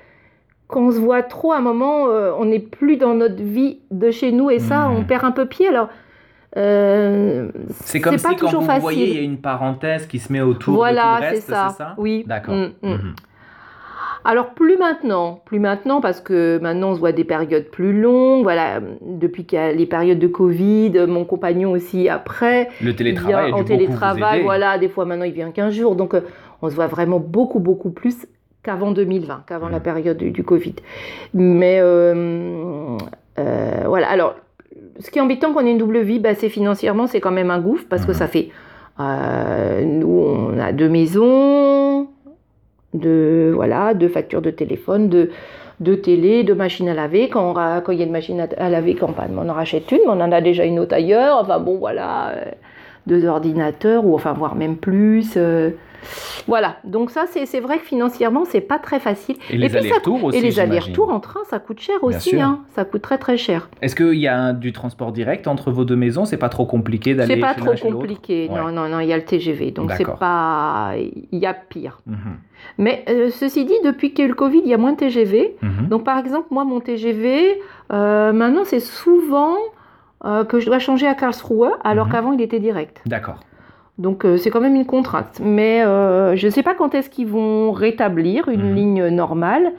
quand 0.68 0.82
on 0.88 0.92
se 0.92 1.00
voit 1.00 1.24
trop, 1.24 1.54
à 1.54 1.58
un 1.58 1.62
moment, 1.62 2.04
on 2.40 2.44
n'est 2.46 2.60
plus 2.60 2.98
dans 2.98 3.14
notre 3.14 3.42
vie 3.42 3.80
de 3.90 4.12
chez 4.12 4.34
nous 4.34 4.50
et 4.50 4.60
ça, 4.60 4.90
Mhm. 4.90 4.98
on 4.98 5.04
perd 5.06 5.24
un 5.24 5.32
peu 5.32 5.46
pied. 5.46 5.70
Alors, 5.70 5.88
euh, 6.58 7.50
C'est 7.84 8.02
comme 8.02 8.18
pas 8.20 8.30
si 8.32 8.36
quand 8.36 8.50
vous 8.52 8.62
facile. 8.66 8.82
voyez, 8.82 9.10
il 9.12 9.16
y 9.16 9.20
a 9.20 9.22
une 9.22 9.38
parenthèse 9.38 10.08
qui 10.08 10.20
se 10.20 10.32
met 10.34 10.42
autour 10.42 10.76
voilà, 10.76 11.20
de 11.22 11.26
tout 11.28 11.36
le 11.36 11.40
c'est 11.40 11.52
ça. 11.52 11.94
Oui. 11.98 12.24
D'accord. 12.28 12.56
Mm, 12.56 12.72
mm. 12.84 13.14
Alors 14.30 14.48
plus 14.50 14.76
maintenant, 14.78 15.40
plus 15.46 15.60
maintenant 15.60 16.02
parce 16.02 16.20
que 16.20 16.60
maintenant 16.62 16.90
on 16.90 16.96
se 16.96 17.00
voit 17.00 17.14
des 17.14 17.24
périodes 17.24 17.70
plus 17.72 17.94
longues. 17.98 18.44
Voilà, 18.44 18.82
depuis 19.02 19.46
qu'il 19.46 19.58
y 19.58 19.62
a 19.62 19.72
les 19.72 19.86
périodes 19.86 20.20
de 20.20 20.28
Covid, 20.28 20.92
mon 21.08 21.24
compagnon 21.24 21.72
aussi 21.72 22.10
après. 22.10 22.68
Le 22.82 22.90
Il 22.90 22.96
télétravail 22.96 23.46
vient 23.52 23.56
en 23.56 23.64
télétravail, 23.64 24.44
voilà, 24.44 24.78
des 24.78 24.90
fois 24.90 25.06
maintenant 25.06 25.24
il 25.24 25.32
vient 25.32 25.50
15 25.52 25.74
jours, 25.74 25.96
donc 25.96 26.14
euh, 26.14 26.20
on 26.62 26.70
se 26.70 26.76
voit 26.76 26.88
vraiment 26.88 27.20
beaucoup, 27.20 27.60
beaucoup 27.60 27.90
plus 27.90 28.28
qu'avant 28.64 28.92
2020, 28.92 29.44
qu'avant 29.48 29.70
Mm. 29.70 29.72
la 29.72 29.80
période 29.80 30.18
du, 30.18 30.32
du 30.32 30.44
Covid. 30.44 30.76
Mais 31.34 31.78
euh, 31.80 32.98
euh, 33.40 33.84
voilà, 33.86 34.10
alors 34.10 34.36
ce 35.00 35.10
qui 35.10 35.20
est 35.20 35.22
embêtant 35.22 35.54
quand 35.54 35.64
on 35.64 35.68
a 35.68 35.70
une 35.70 35.78
double 35.78 36.00
vie, 36.02 36.20
bah, 36.20 36.36
c'est 36.36 36.50
financièrement, 36.50 37.08
c'est 37.08 37.22
quand 37.22 37.32
même 37.32 37.50
un 37.50 37.60
gouffre 37.60 37.86
parce 37.90 38.04
que 38.06 38.12
Mhm. 38.12 38.18
ça 38.18 38.28
fait. 38.28 38.50
euh, 39.00 39.84
nous, 39.86 40.10
on 40.10 40.60
a 40.60 40.72
deux 40.74 40.90
maisons, 40.90 42.08
de 43.00 43.52
voilà, 43.54 43.94
deux 43.94 44.10
factures 44.10 44.42
de 44.42 44.52
téléphone, 44.52 45.10
de, 45.10 45.32
de 45.80 45.96
télé, 45.96 46.44
de 46.44 46.54
machines 46.54 46.90
à 46.90 46.94
laver. 46.94 47.30
Quand, 47.30 47.54
il 47.90 47.98
y 47.98 48.02
a 48.02 48.06
une 48.06 48.12
machine 48.12 48.48
à, 48.58 48.70
laver, 48.70 48.96
on 49.02 49.50
en 49.50 49.54
rachète 49.54 49.92
une, 49.92 50.00
mais 50.00 50.10
on 50.10 50.22
en 50.22 50.32
a 50.32 50.42
déjà 50.42 50.66
une 50.66 50.80
autre 50.80 50.96
ailleurs. 50.96 51.38
Enfin 51.42 51.60
bon, 51.60 51.78
voilà, 51.78 52.30
euh, 52.30 52.46
deux 53.06 53.26
ordinateurs, 53.26 54.06
ou 54.06 54.16
enfin 54.16 54.34
voire 54.34 54.56
même 54.56 54.78
plus. 54.78 55.34
euh, 55.38 55.72
voilà, 56.48 56.78
donc 56.84 57.12
ça, 57.12 57.26
c'est 57.28 57.60
vrai 57.60 57.78
que 57.80 57.86
financièrement, 57.86 58.46
c'est 58.46 58.62
pas 58.62 58.80
très 58.80 59.00
facile. 59.00 59.36
Et 59.50 59.58
les 59.58 59.68
puis, 59.68 59.74
ça- 59.74 59.80
allers-retours 59.80 60.24
aussi. 60.24 60.38
Et 60.38 60.42
les 60.42 60.60
allers-retours 60.60 61.10
en 61.12 61.20
train, 61.20 61.42
ça 61.50 61.60
coûte 61.60 61.80
cher 61.80 61.96
aussi. 62.04 62.40
Hein, 62.40 62.60
ça 62.76 62.86
coûte 62.86 63.02
très 63.02 63.18
très 63.18 63.38
cher. 63.38 63.70
Est-ce 63.82 63.96
qu'il 63.96 64.14
y 64.20 64.28
a 64.28 64.38
un- 64.38 64.54
du 64.54 64.72
transport 64.74 65.12
direct 65.12 65.48
entre 65.48 65.72
vos 65.72 65.86
deux 65.86 65.96
maisons? 65.96 66.26
C'est 66.26 66.38
pas 66.38 66.50
trop 66.50 66.66
compliqué 66.66 67.16
d'aller 67.16 67.36
C'est 67.36 67.40
pas 67.42 67.54
trop 67.54 67.74
compliqué. 67.92 68.50
Ouais. 68.52 68.58
Non, 68.60 68.72
non, 68.72 68.88
non, 68.90 69.00
il 69.00 69.08
y 69.08 69.14
a 69.14 69.18
le 69.18 69.26
TGV. 69.26 69.72
Donc 69.72 69.92
c'est 69.94 70.06
pas. 70.06 70.94
Il 71.32 71.40
y 71.40 71.46
a 71.46 71.54
pire. 71.54 72.00
Mhm. 72.08 72.18
Mais 72.78 73.04
euh, 73.10 73.30
ceci 73.32 73.66
dit, 73.66 73.74
depuis 73.84 74.10
qu'il 74.12 74.20
y 74.20 74.22
a 74.24 74.26
eu 74.26 74.30
le 74.30 74.36
Covid, 74.36 74.62
il 74.64 74.68
y 74.70 74.74
a 74.74 74.78
moins 74.78 74.94
de 74.94 74.98
TGV. 74.98 75.56
Mhm. 75.62 75.88
Donc 75.90 76.04
par 76.04 76.18
exemple, 76.18 76.48
moi, 76.52 76.64
mon 76.66 76.80
TGV, 76.80 77.60
euh, 77.94 78.32
maintenant, 78.34 78.64
c'est 78.66 78.80
souvent 78.80 79.56
euh, 80.26 80.44
que 80.46 80.60
je 80.60 80.66
dois 80.66 80.80
changer 80.80 81.06
à 81.06 81.14
Karlsruhe, 81.14 81.70
alors 81.84 82.08
Mhm. 82.08 82.12
qu'avant, 82.12 82.32
il 82.34 82.42
était 82.42 82.60
direct. 82.60 83.02
D'accord. 83.06 83.40
Donc 83.98 84.26
euh, 84.26 84.38
c'est 84.38 84.50
quand 84.52 84.62
même 84.62 84.76
une 84.76 84.86
contrainte. 84.86 85.40
Mais 85.44 85.82
euh, 85.84 86.36
je 86.36 86.46
ne 86.48 86.52
sais 86.52 86.64
pas 86.64 86.76
quand 86.76 86.94
est-ce 86.96 87.10
qu'ils 87.10 87.28
vont 87.28 87.72
rétablir 87.72 88.48
une 88.50 88.70
Mhm. 88.70 88.76
ligne 88.76 89.08
normale. 89.08 89.72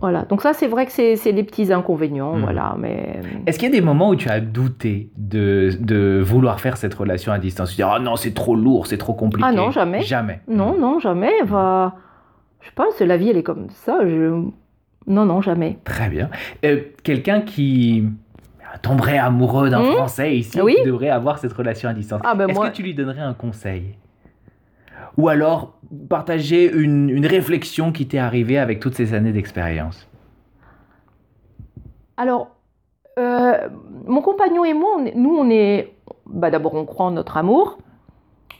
Voilà, 0.00 0.22
donc 0.22 0.40
ça 0.40 0.52
c'est 0.52 0.68
vrai 0.68 0.86
que 0.86 0.92
c'est 0.92 1.32
les 1.32 1.42
petits 1.42 1.72
inconvénients, 1.72 2.34
Mhm. 2.36 2.42
voilà, 2.42 2.76
mais... 2.78 3.20
Est-ce 3.46 3.58
qu'il 3.58 3.68
y 3.68 3.72
a 3.72 3.74
des 3.74 3.84
moments 3.84 4.10
où 4.10 4.14
tu 4.16 4.28
as 4.28 4.38
douté 4.40 5.10
de, 5.16 5.70
de 5.80 6.20
vouloir 6.24 6.60
faire 6.60 6.76
cette 6.76 6.94
relation 6.94 7.32
à 7.32 7.38
distance? 7.40 7.70
Tu 7.70 7.76
dis, 7.76 7.82
ah 7.82 7.98
non, 8.00 8.14
c'est 8.14 8.32
trop 8.32 8.54
lourd, 8.54 8.86
c'est 8.86 8.98
trop 8.98 9.14
compliqué. 9.14 9.48
Ah 9.50 9.52
non, 9.52 9.72
jamais. 9.72 10.02
Jamais. 10.02 10.40
Non, 10.46 10.74
Mhm. 10.74 10.80
non, 10.80 10.98
jamais. 11.00 11.32
Enfin, 11.42 11.92
je 12.60 12.66
sais 12.66 12.72
pas, 12.74 12.86
c'est 12.96 13.04
la 13.06 13.16
vie, 13.16 13.30
elle 13.30 13.36
est 13.36 13.42
comme 13.42 13.66
ça. 13.70 13.98
Je... 14.04 14.42
Non, 15.08 15.24
non, 15.26 15.40
jamais. 15.42 15.78
Très 15.84 16.08
bien. 16.08 16.30
Euh, 16.64 16.82
Quelqu'un 17.02 17.40
qui 17.40 18.04
tomberait 18.78 19.18
amoureux 19.18 19.68
d'un 19.70 19.80
Mhm. 19.82 19.92
Français 19.92 20.36
ici, 20.36 20.60
Oui. 20.60 20.76
qui 20.76 20.84
devrait 20.84 21.10
avoir 21.10 21.38
cette 21.38 21.52
relation 21.52 21.88
à 21.88 21.92
distance. 21.94 22.20
Ah 22.24 22.34
ben 22.34 22.48
Est-ce 22.48 22.58
moi- 22.58 22.70
que 22.70 22.76
tu 22.76 22.82
lui 22.82 22.94
donnerais 22.94 23.20
un 23.22 23.34
conseil? 23.34 23.96
Ou 25.16 25.28
alors 25.28 25.74
partager 26.08 26.70
une, 26.72 27.10
une 27.10 27.26
réflexion 27.26 27.90
qui 27.92 28.06
t'est 28.06 28.18
arrivée 28.18 28.58
avec 28.58 28.78
toutes 28.80 28.94
ces 28.94 29.12
années 29.14 29.32
d'expérience? 29.32 30.08
Alors, 32.16 32.48
Mon 34.06 34.22
compagnon 34.22 34.64
et 34.64 34.72
moi, 34.72 34.96
nous, 35.14 35.36
on 35.36 35.50
est. 35.50 35.92
Bah, 36.26 36.50
D'abord, 36.50 36.74
on 36.74 36.86
croit 36.86 37.06
en 37.06 37.10
notre 37.10 37.36
amour. 37.36 37.78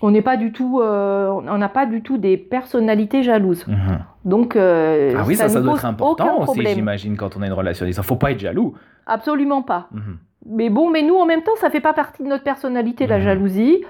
On 0.03 0.11
n'est 0.11 0.23
pas 0.23 0.37
du 0.37 0.53
tout. 0.53 0.81
on 0.83 1.59
n'a 1.59 1.69
pas 1.69 1.87
du 1.87 2.03
tout 2.03 2.17
des 2.19 2.37
personnalités 2.37 3.23
jalouses. 3.23 3.67
Mhm. 3.67 3.99
Donc, 4.25 4.57
ah 4.57 5.25
oui, 5.27 5.37
ça, 5.37 5.49
doit 5.49 5.75
être 5.75 5.85
important 5.85 6.41
aussi, 6.43 6.65
j'imagine, 6.67 7.17
quand 7.17 7.37
on 7.37 7.43
a 7.43 7.47
une 7.47 7.53
relation. 7.53 7.87
Il 7.87 7.97
ne 7.97 8.03
faut 8.03 8.17
pas 8.17 8.33
être 8.33 8.41
jaloux. 8.41 8.75
Absolument 9.07 9.63
pas. 9.63 9.89
Mhm. 9.93 10.19
Mais 10.47 10.71
bon, 10.71 10.91
mais 10.91 11.03
nous, 11.03 11.17
en 11.17 11.27
même 11.27 11.43
temps, 11.43 11.57
ça 11.57 11.69
fait 11.69 11.81
pas 11.81 11.93
partie 11.93 12.23
de 12.23 12.29
notre 12.29 12.45
personnalité, 12.45 13.07
la 13.07 13.19
Mhm. 13.19 13.25
jalousie. 13.25 13.85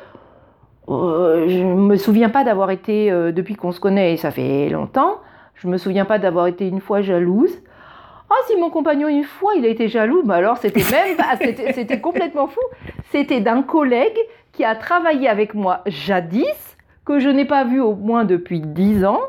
Euh, 0.88 1.48
je 1.48 1.62
me 1.62 1.96
souviens 1.96 2.28
pas 2.30 2.42
d'avoir 2.42 2.70
été, 2.70 3.10
euh, 3.12 3.30
depuis 3.30 3.54
qu'on 3.54 3.70
se 3.70 3.78
connaît, 3.78 4.14
et 4.14 4.16
ça 4.16 4.30
fait 4.32 4.68
longtemps, 4.70 5.18
je 5.54 5.68
me 5.68 5.76
souviens 5.76 6.04
pas 6.04 6.18
d'avoir 6.18 6.46
été 6.48 6.66
une 6.66 6.80
fois 6.80 7.00
jalouse. 7.02 7.52
Ah, 8.30 8.36
si 8.46 8.56
mon 8.56 8.70
compagnon, 8.70 9.08
une 9.08 9.24
fois, 9.24 9.54
il 9.56 9.64
a 9.64 9.68
été 9.68 9.88
jaloux, 9.88 10.22
mais 10.24 10.34
alors 10.34 10.56
c'était 10.56 10.84
même 10.92 11.16
c'était 11.74 12.00
complètement 12.00 12.46
fou. 12.46 12.60
C'était 13.10 13.40
d'un 13.40 13.62
collègue 13.62 14.18
qui 14.52 14.64
a 14.64 14.76
travaillé 14.76 15.28
avec 15.28 15.54
moi 15.54 15.82
jadis, 15.86 16.76
que 17.04 17.18
je 17.18 17.28
n'ai 17.28 17.44
pas 17.44 17.64
vu 17.64 17.80
au 17.80 17.94
moins 17.96 18.24
depuis 18.24 18.60
dix 18.60 19.04
ans. 19.04 19.20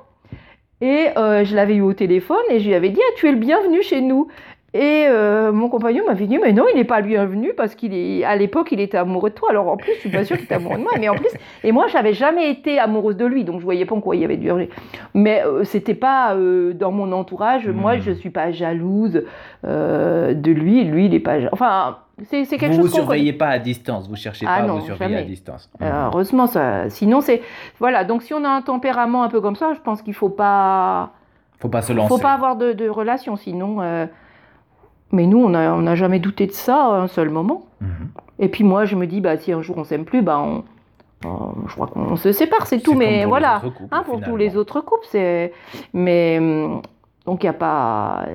Et 0.82 1.08
euh, 1.18 1.44
je 1.44 1.56
l'avais 1.56 1.76
eu 1.76 1.82
au 1.82 1.94
téléphone 1.94 2.44
et 2.50 2.60
je 2.60 2.68
lui 2.68 2.76
avais 2.76 2.90
dit 2.90 3.02
ah, 3.04 3.14
Tu 3.18 3.28
es 3.28 3.32
le 3.32 3.38
bienvenu 3.38 3.82
chez 3.82 4.02
nous. 4.02 4.28
Et 4.74 5.06
euh, 5.10 5.52
mon 5.52 5.68
compagnon 5.68 6.06
m'avait 6.08 6.28
dit 6.28 6.38
Mais 6.38 6.54
non, 6.54 6.64
il 6.74 6.78
n'est 6.78 6.86
pas 6.86 7.02
le 7.02 7.08
bienvenu 7.08 7.52
parce 7.58 7.76
qu'il 7.76 7.94
est 7.94 8.24
à 8.24 8.38
l'époque, 8.38 8.70
il 8.72 8.80
était 8.80 8.98
amoureux 8.98 9.30
de 9.30 9.36
toi. 9.36 9.50
Alors 9.50 9.68
en 9.68 9.76
plus, 9.76 9.92
je 9.96 10.00
suis 10.00 10.10
pas 10.10 10.24
sûre 10.24 10.38
qu'il 10.38 10.46
était 10.46 10.56
amoureux 10.56 10.78
de 10.78 10.84
moi. 10.84 10.94
Mais 10.98 11.10
en 11.10 11.16
plus, 11.16 11.28
et 11.66 11.74
moi, 11.74 11.88
j'avais 11.88 12.14
jamais 12.14 12.50
été 12.50 12.80
amoureuse 12.80 13.18
de 13.18 13.26
lui, 13.26 13.44
donc 13.44 13.60
je 13.60 13.66
voyais 13.66 13.86
pas 13.86 13.96
en 13.96 14.00
quoi 14.00 14.16
il 14.16 14.22
y 14.22 14.26
avait 14.26 14.38
du 14.38 14.48
danger. 14.48 14.70
Mais 15.14 15.44
euh, 15.46 15.66
c'était 15.66 15.94
pas 15.94 16.36
euh, 16.36 16.74
dans 16.74 16.92
mon 16.94 17.12
entourage. 17.12 17.68
Moi, 17.68 17.96
Mhm. 17.98 18.02
je 18.02 18.12
suis 18.14 18.30
pas 18.30 18.52
jalouse 18.52 19.24
euh, 19.66 20.34
de 20.34 20.52
lui. 20.52 20.86
Lui, 20.86 21.08
il 21.08 21.14
est 21.16 21.20
pas. 21.20 21.36
Enfin, 21.52 21.98
c'est 22.24 22.46
c'est 22.46 22.58
quelque 22.58 22.72
vous 22.76 22.78
ne 22.78 22.84
chose 22.84 22.92
qu'on 22.92 22.98
surveillez 23.00 23.34
pas 23.34 23.48
à 23.48 23.60
distance, 23.60 24.08
vous 24.08 24.16
cherchez 24.16 24.46
Ah 24.48 24.60
pas 24.60 24.64
à 24.64 24.68
vous 24.68 24.86
surveiller 24.86 25.18
à 25.18 25.24
distance. 25.24 25.70
euh, 25.82 26.06
heureusement, 26.06 26.48
ça. 26.48 26.90
Sinon, 26.90 27.20
c'est 27.20 27.42
voilà. 27.80 28.06
Donc, 28.06 28.22
si 28.24 28.34
on 28.34 28.46
a 28.46 28.50
un 28.50 28.62
tempérament 28.62 29.24
un 29.24 29.28
peu 29.28 29.42
comme 29.42 29.58
ça, 29.58 29.74
je 29.76 29.82
pense 29.82 30.02
qu'il 30.02 30.14
faut 30.14 30.30
pas. 30.30 31.10
faut 31.60 31.68
pas 31.68 31.82
se 31.82 31.92
lancer. 31.92 32.08
Faut 32.08 32.22
pas 32.22 32.32
avoir 32.32 32.56
de, 32.56 32.72
de 32.72 32.88
relation, 32.88 33.36
sinon. 33.36 33.80
Mais 35.12 35.26
nous, 35.28 35.40
on 35.40 35.50
n'a 35.50 35.74
on 35.74 35.82
n'a 35.82 35.96
jamais 35.96 36.20
douté 36.20 36.48
de 36.48 36.52
ça 36.54 36.76
à 36.86 37.02
un 37.02 37.08
seul 37.08 37.30
moment. 37.30 37.64
Mhm. 37.82 37.90
Et 38.40 38.50
puis 38.50 38.64
moi, 38.64 38.86
je 38.86 38.96
me 38.96 39.06
dis, 39.08 39.22
bah, 39.22 39.38
si 39.38 39.52
un 39.52 39.62
jour 39.62 39.78
on 39.78 39.84
s'aime 39.84 40.06
plus, 40.06 40.22
bah, 40.22 40.40
on, 40.40 40.64
on- 41.28 41.68
je 41.68 41.74
crois 41.74 41.88
qu'on 41.88 42.16
se 42.16 42.32
sépare, 42.32 42.66
c'est 42.68 42.80
tout. 42.80 42.94
Mais 42.96 43.26
voilà, 43.26 43.60
couples, 43.62 43.84
Hein, 43.92 44.04
pour 44.06 44.22
tous 44.22 44.36
les 44.38 44.58
autres 44.58 44.82
couples, 44.82 45.06
c'est. 45.10 45.54
Mais 45.94 46.40
donc 47.26 47.44
il 47.44 47.46
y 47.46 47.50
a 47.50 47.54
pas. 47.54 48.26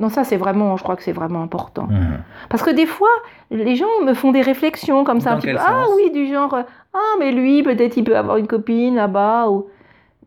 Non, 0.00 0.08
ça 0.08 0.24
c'est 0.24 0.36
vraiment, 0.36 0.76
je 0.76 0.82
crois 0.82 0.96
que 0.96 1.04
c'est 1.04 1.12
vraiment 1.12 1.40
important. 1.42 1.86
Mhm. 1.88 2.18
Parce 2.48 2.62
que 2.64 2.70
des 2.70 2.86
fois, 2.86 3.08
les 3.52 3.76
gens 3.76 3.86
me 4.04 4.12
font 4.14 4.32
des 4.32 4.40
réflexions 4.42 5.04
comme 5.04 5.20
ça, 5.20 5.30
Dans 5.30 5.36
un 5.36 5.40
petit 5.40 5.52
peu. 5.52 5.58
Ah 5.60 5.84
oui, 5.94 6.10
du 6.10 6.26
genre, 6.26 6.56
ah 6.94 6.98
mais 7.20 7.30
lui, 7.30 7.62
peut-être 7.62 7.96
il 7.96 8.02
peut 8.02 8.16
avoir 8.16 8.38
une 8.38 8.48
copine 8.48 8.96
là-bas. 8.96 9.48
Ou... 9.50 9.66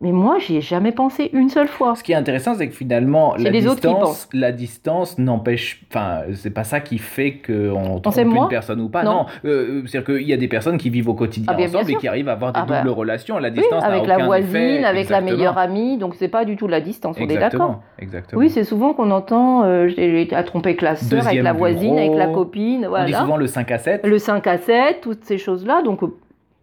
Mais 0.00 0.12
moi, 0.12 0.38
j'y 0.38 0.56
ai 0.58 0.60
jamais 0.60 0.92
pensé 0.92 1.28
une 1.32 1.48
seule 1.48 1.66
fois. 1.66 1.96
Ce 1.96 2.04
qui 2.04 2.12
est 2.12 2.14
intéressant, 2.14 2.54
c'est 2.54 2.68
que 2.68 2.74
finalement, 2.74 3.34
la 3.36 3.50
distance, 3.50 4.28
la 4.32 4.52
distance 4.52 5.18
n'empêche, 5.18 5.82
enfin, 5.90 6.20
c'est 6.34 6.50
pas 6.50 6.62
ça 6.62 6.78
qui 6.80 6.98
fait 6.98 7.38
qu'on 7.44 7.98
trompe 7.98 8.16
une 8.16 8.48
personne 8.48 8.80
ou 8.80 8.88
pas. 8.88 9.02
Non. 9.02 9.08
Non, 9.12 9.26
Euh, 9.44 9.82
c'est-à-dire 9.86 10.14
qu'il 10.14 10.28
y 10.28 10.32
a 10.32 10.36
des 10.36 10.46
personnes 10.46 10.78
qui 10.78 10.88
vivent 10.90 11.08
au 11.08 11.14
quotidien 11.14 11.52
Ah, 11.52 11.56
bien, 11.56 11.66
bien 11.66 11.74
ensemble 11.80 11.92
et 11.92 11.96
qui 11.96 12.06
arrivent 12.06 12.28
à 12.28 12.32
avoir 12.32 12.52
des 12.52 12.60
Ah, 12.62 12.66
bah. 12.68 12.78
doubles 12.82 12.90
relations. 12.96 13.38
La 13.38 13.50
distance 13.50 13.82
avec 13.82 14.02
aucun 14.04 14.18
la 14.18 14.24
voisine, 14.24 14.54
effet. 14.56 14.84
avec 14.84 15.08
la 15.08 15.18
Exactement. 15.18 15.36
meilleure 15.36 15.58
amie, 15.58 15.98
donc 15.98 16.14
c'est 16.14 16.28
pas 16.28 16.44
du 16.44 16.56
tout 16.56 16.68
la 16.68 16.80
distance, 16.80 17.16
on 17.18 17.22
est 17.24 17.26
d'accord. 17.26 17.44
Exactement. 17.48 17.82
Exactement. 17.98 18.40
Oui, 18.40 18.50
c'est 18.50 18.64
souvent 18.64 18.92
qu'on 18.94 19.10
entend 19.10 19.64
euh, 19.64 19.88
j'ai 19.88 20.28
à 20.32 20.42
tromper 20.44 20.68
avec 20.70 20.82
la 20.82 20.94
sœur, 20.94 21.26
avec 21.26 21.42
la 21.42 21.52
voisine, 21.52 21.96
bureau. 21.96 21.98
avec 21.98 22.14
la 22.16 22.26
copine, 22.28 22.76
On 22.76 22.80
dit 22.82 22.86
voilà. 22.88 23.18
souvent 23.20 23.36
le 23.36 23.46
5 23.48 23.70
à 23.72 23.78
7. 23.78 24.06
Le 24.06 24.18
5 24.18 24.46
à 24.46 24.58
7, 24.58 25.00
toutes 25.00 25.24
ces 25.24 25.38
choses-là. 25.38 25.82
Donc, 25.82 26.02
euh, 26.04 26.14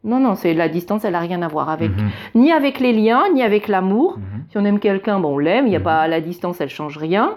non, 0.05 0.19
non, 0.19 0.35
c'est 0.35 0.53
la 0.53 0.69
distance, 0.69 1.03
elle 1.03 1.13
n'a 1.13 1.19
rien 1.19 1.41
à 1.41 1.47
voir 1.47 1.69
avec. 1.69 1.89
Mhm. 1.91 2.09
Ni 2.35 2.51
avec 2.51 2.79
les 2.79 2.93
liens, 2.93 3.23
ni 3.33 3.41
avec 3.43 3.67
l'amour. 3.67 4.17
Mhm. 4.17 4.43
Si 4.49 4.57
on 4.57 4.63
aime 4.65 4.79
quelqu'un, 4.79 5.19
bon, 5.19 5.33
on 5.35 5.37
l'aime, 5.37 5.67
il 5.67 5.73
y 5.73 5.75
a 5.75 5.79
Mhm. 5.79 5.83
pas 5.85 6.07
la 6.07 6.21
distance, 6.21 6.61
elle 6.61 6.69
change 6.69 6.97
rien. 6.97 7.35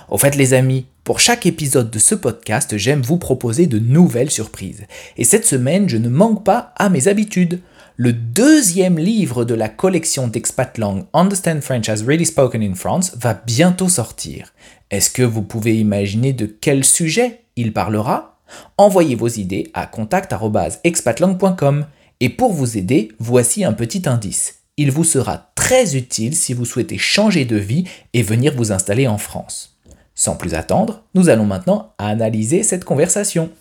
Au 0.10 0.18
fait 0.18 0.36
les 0.36 0.54
amis, 0.54 0.86
pour 1.08 1.20
chaque 1.22 1.46
épisode 1.46 1.90
de 1.90 2.00
ce 2.00 2.16
podcast, 2.16 2.76
j'aime 2.76 3.02
vous 3.02 3.16
proposer 3.16 3.66
de 3.66 3.80
nouvelles 3.80 4.30
surprises. 4.30 4.84
Et 5.16 5.24
cette 5.24 5.46
semaine, 5.46 5.88
je 5.88 5.96
ne 5.96 6.10
manque 6.10 6.44
pas 6.44 6.74
à 6.76 6.90
mes 6.90 7.08
habitudes. 7.08 7.62
Le 7.96 8.12
deuxième 8.12 9.00
livre 9.00 9.46
de 9.46 9.54
la 9.54 9.70
collection 9.70 10.28
d'Expatlang 10.28 11.06
Understand 11.14 11.62
French 11.62 11.88
as 11.88 12.04
Really 12.06 12.26
Spoken 12.26 12.62
in 12.62 12.76
France 12.76 13.16
va 13.16 13.34
bientôt 13.34 13.88
sortir. 13.88 14.54
Est-ce 14.92 15.10
que 15.10 15.24
vous 15.24 15.44
pouvez 15.44 15.80
imaginer 15.80 16.34
de 16.34 16.46
quel 16.46 16.84
sujet 16.84 17.40
il 17.56 17.72
parlera? 17.72 18.42
Envoyez 18.78 19.16
vos 19.16 19.30
idées 19.30 19.72
à 19.74 19.86
contact@expatlang.com. 19.86 21.86
Et 22.20 22.28
pour 22.28 22.52
vous 22.52 22.78
aider, 22.78 23.14
voici 23.18 23.64
un 23.64 23.72
petit 23.72 24.10
indice. 24.10 24.56
Il 24.76 24.92
vous 24.92 25.06
sera 25.06 25.54
très 25.56 25.96
utile 25.96 26.36
si 26.36 26.54
vous 26.54 26.66
souhaitez 26.66 26.98
changer 26.98 27.46
de 27.46 27.56
vie 27.56 27.86
et 28.14 28.24
venir 28.24 28.54
vous 28.58 28.74
installer 28.74 29.08
en 29.08 29.18
France. 29.18 29.77
Sans 30.20 30.36
plus 30.36 30.56
attendre, 30.56 31.04
nous 31.14 31.30
allons 31.30 31.46
maintenant 31.46 31.94
analyser 32.00 32.64
cette 32.64 32.84
conversation. 32.84 33.52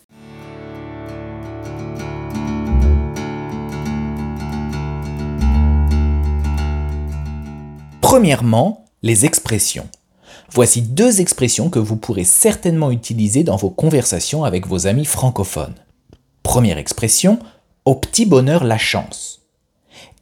Premièrement, 8.01 8.85
les 9.03 9.25
expressions. 9.25 9.87
Voici 10.49 10.81
deux 10.81 11.21
expressions 11.21 11.69
que 11.69 11.77
vous 11.77 11.95
pourrez 11.95 12.23
certainement 12.23 12.89
utiliser 12.89 13.43
dans 13.43 13.55
vos 13.55 13.69
conversations 13.69 14.43
avec 14.43 14.65
vos 14.65 14.87
amis 14.87 15.05
francophones. 15.05 15.75
Première 16.41 16.79
expression, 16.79 17.37
au 17.85 17.93
petit 17.93 18.25
bonheur 18.25 18.63
la 18.63 18.79
chance. 18.79 19.41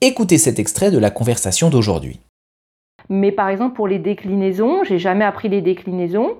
Écoutez 0.02 0.38
cet 0.38 0.60
extrait 0.60 0.92
de 0.92 0.98
la 0.98 1.12
conversation 1.12 1.70
d'aujourd'hui. 1.70 2.20
Mais 3.10 3.32
par 3.32 3.50
exemple, 3.50 3.76
pour 3.76 3.88
les 3.88 4.00
déclinaisons, 4.00 4.84
j'ai 4.84 4.98
jamais 5.00 5.26
appris 5.26 5.50
les 5.50 5.62
déclinaisons. 5.62 6.36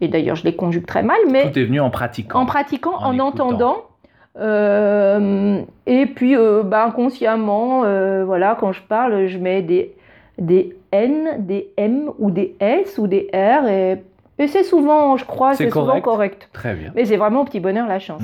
Et 0.00 0.08
d'ailleurs, 0.08 0.36
je 0.36 0.44
les 0.44 0.56
conjugue 0.56 0.84
très 0.86 1.02
mal, 1.02 1.18
mais 1.30 1.50
Tout 1.50 1.58
est 1.58 1.64
venu 1.64 1.80
en 1.80 1.90
pratiquant. 1.90 2.40
en 2.40 2.46
pratiquant, 2.46 2.96
En 2.98 3.18
entendant. 3.20 3.84
euh, 4.38 5.62
et 5.86 6.06
puis, 6.06 6.36
euh, 6.36 6.62
bah, 6.64 6.84
inconsciemment, 6.86 7.84
euh, 7.84 8.24
voilà, 8.24 8.56
quand 8.58 8.72
je 8.72 8.82
parle, 8.82 9.26
je 9.28 9.38
mets 9.38 9.62
des, 9.62 9.94
des 10.38 10.76
N, 10.90 11.36
des 11.46 11.70
M 11.76 12.10
ou 12.18 12.30
des 12.30 12.56
S 12.60 12.98
ou 12.98 13.06
des 13.06 13.28
R. 13.32 13.68
Et, 13.68 14.02
et 14.38 14.48
c'est 14.48 14.64
souvent, 14.64 15.16
je 15.16 15.24
crois, 15.24 15.54
C'est 15.54 15.70
souvent 15.70 16.00
correct. 16.00 16.04
correct. 16.04 16.48
Très 16.52 16.74
bien. 16.74 16.90
Mais 16.96 17.04
c'est 17.04 17.16
vraiment 17.16 17.42
au 17.42 17.44
petit 17.44 17.60
bonheur 17.60 17.86
la 17.86 17.98
chance. 18.00 18.22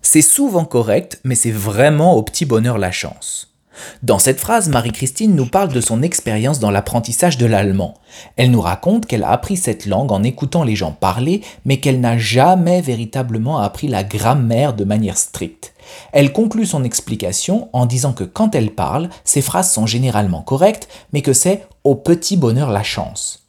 C'est 0.00 0.22
souvent 0.22 0.64
correct, 0.64 1.20
mais 1.24 1.34
c'est 1.34 1.50
vraiment 1.50 2.14
au 2.16 2.22
petit 2.22 2.44
bonheur 2.46 2.78
la 2.78 2.90
chance. 2.90 3.53
Dans 4.02 4.18
cette 4.18 4.40
phrase, 4.40 4.68
Marie-Christine 4.68 5.34
nous 5.34 5.46
parle 5.46 5.72
de 5.72 5.80
son 5.80 6.02
expérience 6.02 6.60
dans 6.60 6.70
l'apprentissage 6.70 7.38
de 7.38 7.46
l'allemand. 7.46 7.94
Elle 8.36 8.50
nous 8.50 8.60
raconte 8.60 9.06
qu'elle 9.06 9.24
a 9.24 9.30
appris 9.30 9.56
cette 9.56 9.86
langue 9.86 10.12
en 10.12 10.22
écoutant 10.22 10.64
les 10.64 10.76
gens 10.76 10.92
parler, 10.92 11.42
mais 11.64 11.78
qu'elle 11.78 12.00
n'a 12.00 12.18
jamais 12.18 12.80
véritablement 12.80 13.58
appris 13.58 13.88
la 13.88 14.04
grammaire 14.04 14.74
de 14.74 14.84
manière 14.84 15.18
stricte. 15.18 15.72
Elle 16.12 16.32
conclut 16.32 16.66
son 16.66 16.84
explication 16.84 17.68
en 17.72 17.86
disant 17.86 18.12
que 18.12 18.24
quand 18.24 18.54
elle 18.54 18.70
parle, 18.70 19.08
ses 19.24 19.42
phrases 19.42 19.72
sont 19.72 19.86
généralement 19.86 20.42
correctes, 20.42 20.88
mais 21.12 21.22
que 21.22 21.32
c'est 21.32 21.66
au 21.84 21.94
petit 21.94 22.36
bonheur 22.36 22.70
la 22.70 22.82
chance. 22.82 23.40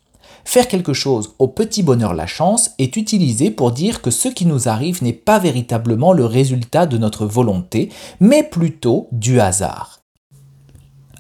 Faire 0.44 0.68
quelque 0.68 0.94
chose 0.94 1.34
au 1.40 1.48
petit 1.48 1.82
bonheur 1.82 2.14
la 2.14 2.28
chance 2.28 2.72
est 2.78 2.98
utilisé 2.98 3.50
pour 3.50 3.72
dire 3.72 4.02
que 4.02 4.12
ce 4.12 4.28
qui 4.28 4.46
nous 4.46 4.70
arrive 4.70 5.02
n'est 5.02 5.12
pas 5.12 5.40
véritablement 5.40 6.14
le 6.14 6.26
résultat 6.26 6.86
de 6.86 7.00
notre 7.00 7.26
volonté, 7.26 7.90
mais 8.20 8.44
plutôt 8.44 9.08
du 9.12 9.40
hasard. 9.40 10.05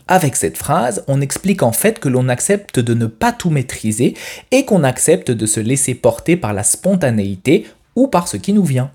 Avec 0.07 0.35
cette 0.35 0.57
phrase, 0.57 1.03
on 1.07 1.19
explique 1.19 1.63
en 1.63 1.71
fait 1.71 1.99
que 1.99 2.09
l'on 2.09 2.29
accepte 2.29 2.79
de 2.79 2.93
ne 2.93 3.07
pas 3.07 3.31
tout 3.31 3.49
maîtriser 3.49 4.13
et 4.51 4.65
qu'on 4.65 4.83
accepte 4.83 5.31
de 5.31 5.45
se 5.45 5.59
laisser 5.59 5.95
porter 5.95 6.37
par 6.37 6.53
la 6.53 6.63
spontanéité 6.63 7.65
ou 7.95 8.07
par 8.07 8.27
ce 8.27 8.37
qui 8.37 8.53
nous 8.53 8.65
vient. 8.65 8.91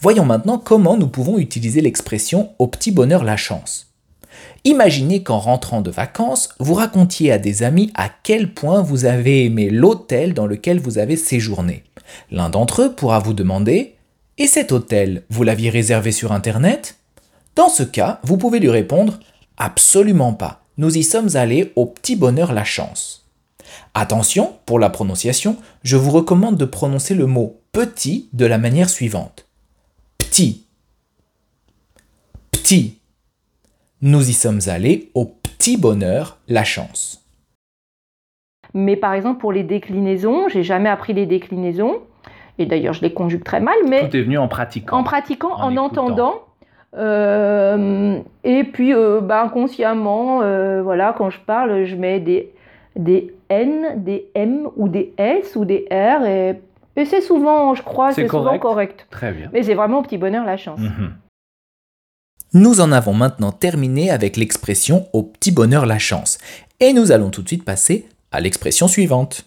Voyons 0.00 0.24
maintenant 0.24 0.58
comment 0.58 0.96
nous 0.96 1.08
pouvons 1.08 1.38
utiliser 1.38 1.82
l'expression 1.82 2.50
au 2.58 2.66
petit 2.66 2.90
bonheur 2.90 3.24
la 3.24 3.36
chance. 3.36 3.92
Imaginez 4.64 5.22
qu'en 5.22 5.38
rentrant 5.38 5.82
de 5.82 5.90
vacances, 5.90 6.48
vous 6.58 6.74
racontiez 6.74 7.30
à 7.30 7.38
des 7.38 7.62
amis 7.62 7.92
à 7.94 8.08
quel 8.22 8.52
point 8.52 8.82
vous 8.82 9.04
avez 9.04 9.44
aimé 9.44 9.70
l'hôtel 9.70 10.34
dans 10.34 10.46
lequel 10.46 10.80
vous 10.80 10.98
avez 10.98 11.16
séjourné. 11.16 11.84
L'un 12.30 12.48
d'entre 12.48 12.82
eux 12.82 12.94
pourra 12.94 13.18
vous 13.18 13.34
demander 13.34 13.94
Et 14.38 14.46
cet 14.46 14.72
hôtel, 14.72 15.24
vous 15.30 15.42
l'aviez 15.42 15.70
réservé 15.70 16.10
sur 16.10 16.32
Internet? 16.32 16.96
Dans 17.54 17.68
ce 17.68 17.82
cas, 17.82 18.20
vous 18.22 18.36
pouvez 18.36 18.60
lui 18.60 18.70
répondre 18.70 19.18
Absolument 19.58 20.32
pas. 20.32 20.62
Nous 20.76 20.96
y 20.96 21.02
sommes 21.02 21.36
allés 21.36 21.72
au 21.76 21.84
petit 21.86 22.16
bonheur 22.16 22.52
la 22.52 22.64
chance. 22.64 23.28
Attention, 23.94 24.54
pour 24.64 24.78
la 24.78 24.88
prononciation, 24.90 25.56
je 25.82 25.96
vous 25.96 26.10
recommande 26.10 26.56
de 26.56 26.64
prononcer 26.64 27.14
le 27.14 27.26
mot 27.26 27.60
petit 27.72 28.28
de 28.32 28.46
la 28.46 28.58
manière 28.58 28.88
suivante. 28.88 29.46
Petit. 30.18 30.64
Petit. 32.52 32.98
Nous 34.00 34.30
y 34.30 34.32
sommes 34.32 34.60
allés 34.68 35.10
au 35.14 35.24
petit 35.24 35.76
bonheur 35.76 36.38
la 36.46 36.62
chance. 36.64 37.24
Mais 38.74 38.96
par 38.96 39.14
exemple, 39.14 39.40
pour 39.40 39.52
les 39.52 39.64
déclinaisons, 39.64 40.48
j'ai 40.48 40.62
jamais 40.62 40.88
appris 40.88 41.12
les 41.14 41.26
déclinaisons. 41.26 42.02
Et 42.58 42.66
d'ailleurs, 42.66 42.92
je 42.94 43.02
les 43.02 43.12
conjugue 43.14 43.44
très 43.44 43.60
mal, 43.60 43.76
mais 43.88 44.08
Tout 44.08 44.16
est 44.16 44.22
venu 44.22 44.38
en 44.38 44.48
pratiquant. 44.48 44.98
en 44.98 45.04
pratiquant, 45.04 45.52
En 45.54 45.64
en, 45.66 45.70
écoutant. 45.70 46.04
entendant. 46.06 46.34
Euh, 46.96 48.18
et 48.44 48.64
puis, 48.64 48.94
euh, 48.94 49.20
bah, 49.20 49.42
inconsciemment, 49.42 50.40
euh, 50.42 50.82
voilà, 50.82 51.14
quand 51.16 51.30
je 51.30 51.38
parle, 51.40 51.84
je 51.84 51.96
mets 51.96 52.20
des, 52.20 52.52
des 52.96 53.34
N, 53.48 54.02
des 54.02 54.30
M 54.34 54.68
ou 54.76 54.88
des 54.88 55.12
S 55.18 55.54
ou 55.56 55.64
des 55.64 55.86
R. 55.90 56.24
Et, 56.26 56.60
et 56.96 57.04
c'est 57.04 57.20
souvent, 57.20 57.74
je 57.74 57.82
crois, 57.82 58.12
C'est 58.12 58.22
c'est 58.22 58.28
souvent 58.28 58.58
correct. 58.58 58.62
correct. 58.62 59.06
Très 59.10 59.32
bien. 59.32 59.50
Mais 59.52 59.62
c'est 59.62 59.74
vraiment 59.74 59.98
au 59.98 60.02
petit 60.02 60.18
bonheur 60.18 60.44
la 60.44 60.56
chance. 60.56 60.80
Mhm. 60.80 61.12
Nous 62.54 62.80
en 62.80 62.92
avons 62.92 63.12
maintenant 63.12 63.52
terminé 63.52 64.10
avec 64.10 64.36
l'expression 64.38 65.06
au 65.12 65.22
petit 65.22 65.50
bonheur 65.52 65.84
la 65.84 65.98
chance. 65.98 66.38
Et 66.80 66.94
nous 66.94 67.12
allons 67.12 67.28
tout 67.30 67.42
de 67.42 67.48
suite 67.48 67.64
passer 67.64 68.08
à 68.32 68.40
l'expression 68.40 68.88
suivante. 68.88 69.44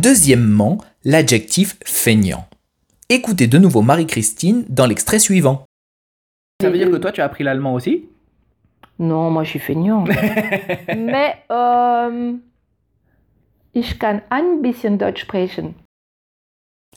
Deuxièmement, 0.00 0.78
l'adjectif 1.02 1.76
feignant. 1.84 2.46
Écoutez 3.08 3.48
de 3.48 3.58
nouveau 3.58 3.82
Marie-Christine 3.82 4.64
dans 4.68 4.86
l'extrait 4.86 5.18
suivant. 5.18 5.64
Ça 6.62 6.70
veut 6.70 6.78
dire 6.78 6.88
que 6.88 6.98
toi 6.98 7.10
tu 7.10 7.20
as 7.20 7.24
appris 7.24 7.42
l'allemand 7.42 7.74
aussi? 7.74 8.04
Non, 9.00 9.28
moi 9.30 9.42
je 9.42 9.50
suis 9.50 9.58
feignant. 9.58 10.04
Mais 10.96 11.42
euh, 11.50 12.34
ich 13.74 13.98
kann 13.98 14.22
ein 14.30 14.62
bisschen 14.62 14.98
Deutsch 14.98 15.22
sprechen. 15.22 15.72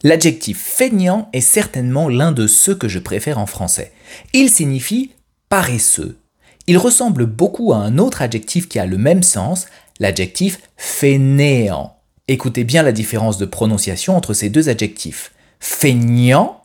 L'adjectif 0.04 0.62
feignant 0.62 1.28
est 1.34 1.42
certainement 1.42 2.08
l'un 2.08 2.32
de 2.32 2.46
ceux 2.46 2.76
que 2.76 2.88
je 2.88 3.00
préfère 3.00 3.40
en 3.40 3.48
français. 3.48 3.94
Il 4.34 4.52
signifie 4.52 5.12
paresseux. 5.50 6.20
Il 6.68 6.78
ressemble 6.78 7.26
beaucoup 7.26 7.74
à 7.74 7.78
un 7.78 7.98
autre 7.98 8.22
adjectif 8.22 8.70
qui 8.70 8.78
a 8.78 8.86
le 8.86 9.00
même 9.00 9.24
sens, 9.24 9.66
l'adjectif 10.00 10.60
fainéant. 10.78 12.01
Écoutez 12.32 12.64
bien 12.64 12.82
la 12.82 12.94
différence 12.94 13.38
de 13.38 13.46
prononciation 13.46 14.16
entre 14.16 14.34
ces 14.34 14.50
deux 14.50 14.70
adjectifs. 14.70 15.34
Feignant, 15.60 16.64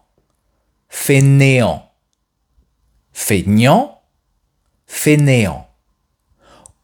fainéant. 0.88 1.90
Feignant, 3.12 4.00
fainéant. 4.86 5.66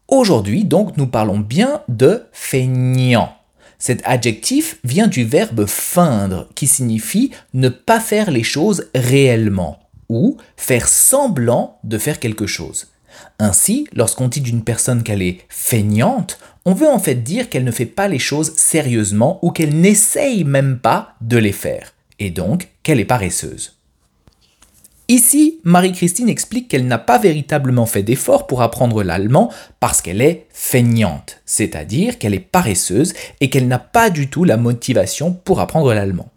Aujourd'hui, 0.09 0.65
donc, 0.65 0.97
nous 0.97 1.07
parlons 1.07 1.39
bien 1.39 1.81
de 1.87 2.25
feignant. 2.33 3.33
Cet 3.79 4.01
adjectif 4.03 4.79
vient 4.83 5.07
du 5.07 5.23
verbe 5.23 5.65
feindre, 5.65 6.49
qui 6.53 6.67
signifie 6.67 7.31
ne 7.53 7.69
pas 7.69 8.01
faire 8.01 8.31
les 8.31 8.43
choses 8.43 8.89
réellement, 8.93 9.79
ou 10.09 10.35
faire 10.57 10.89
semblant 10.89 11.79
de 11.85 11.97
faire 11.97 12.19
quelque 12.19 12.47
chose. 12.47 12.92
Ainsi, 13.39 13.87
lorsqu'on 13.93 14.27
dit 14.27 14.41
d'une 14.41 14.63
personne 14.63 15.03
qu'elle 15.03 15.21
est 15.21 15.39
feignante, 15.49 16.39
on 16.65 16.73
veut 16.73 16.87
en 16.87 16.99
fait 16.99 17.15
dire 17.15 17.49
qu'elle 17.49 17.63
ne 17.63 17.71
fait 17.71 17.85
pas 17.85 18.07
les 18.07 18.19
choses 18.19 18.53
sérieusement 18.55 19.39
ou 19.41 19.51
qu'elle 19.51 19.75
n'essaye 19.75 20.43
même 20.43 20.79
pas 20.79 21.15
de 21.21 21.37
les 21.37 21.51
faire, 21.51 21.93
et 22.19 22.29
donc 22.29 22.69
qu'elle 22.83 22.99
est 22.99 23.05
paresseuse. 23.05 23.77
Ici, 25.09 25.59
Marie-Christine 25.63 26.29
explique 26.29 26.69
qu'elle 26.69 26.87
n'a 26.87 26.97
pas 26.97 27.19
véritablement 27.19 27.85
fait 27.85 28.03
d'effort 28.03 28.47
pour 28.47 28.61
apprendre 28.61 29.03
l'allemand 29.03 29.51
parce 29.81 30.01
qu'elle 30.01 30.21
est 30.21 30.47
feignante, 30.49 31.41
c'est-à-dire 31.45 32.17
qu'elle 32.17 32.33
est 32.33 32.39
paresseuse 32.39 33.13
et 33.41 33.49
qu'elle 33.49 33.67
n'a 33.67 33.79
pas 33.79 34.09
du 34.09 34.29
tout 34.29 34.45
la 34.45 34.55
motivation 34.55 35.33
pour 35.33 35.59
apprendre 35.59 35.93
l'allemand. 35.93 36.32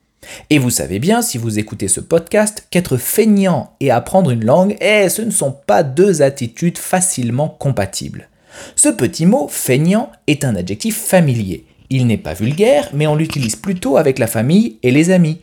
Et 0.51 0.59
vous 0.59 0.71
savez 0.71 0.99
bien, 0.99 1.23
si 1.23 1.39
vous 1.39 1.59
écoutez 1.59 1.89
ce 1.89 2.01
podcast, 2.01 2.67
qu'être 2.71 2.97
feignant 2.97 3.75
et 3.81 3.91
apprendre 3.91 4.31
une 4.31 4.45
langue, 4.45 4.77
eh, 4.81 5.09
ce 5.09 5.23
ne 5.23 5.31
sont 5.31 5.53
pas 5.53 5.83
deux 5.83 6.23
attitudes 6.23 6.79
facilement 6.79 7.49
compatibles. 7.49 8.29
Ce 8.75 8.89
petit 8.89 9.27
mot 9.27 9.49
feignant 9.49 10.11
est 10.27 10.45
un 10.45 10.57
adjectif 10.57 10.97
familier. 10.97 11.67
Il 11.91 12.07
n'est 12.07 12.17
pas 12.17 12.35
vulgaire, 12.35 12.89
mais 12.93 13.07
on 13.07 13.15
l'utilise 13.15 13.57
plutôt 13.57 13.97
avec 13.97 14.19
la 14.19 14.27
famille 14.27 14.79
et 14.83 14.91
les 14.91 15.11
amis 15.11 15.41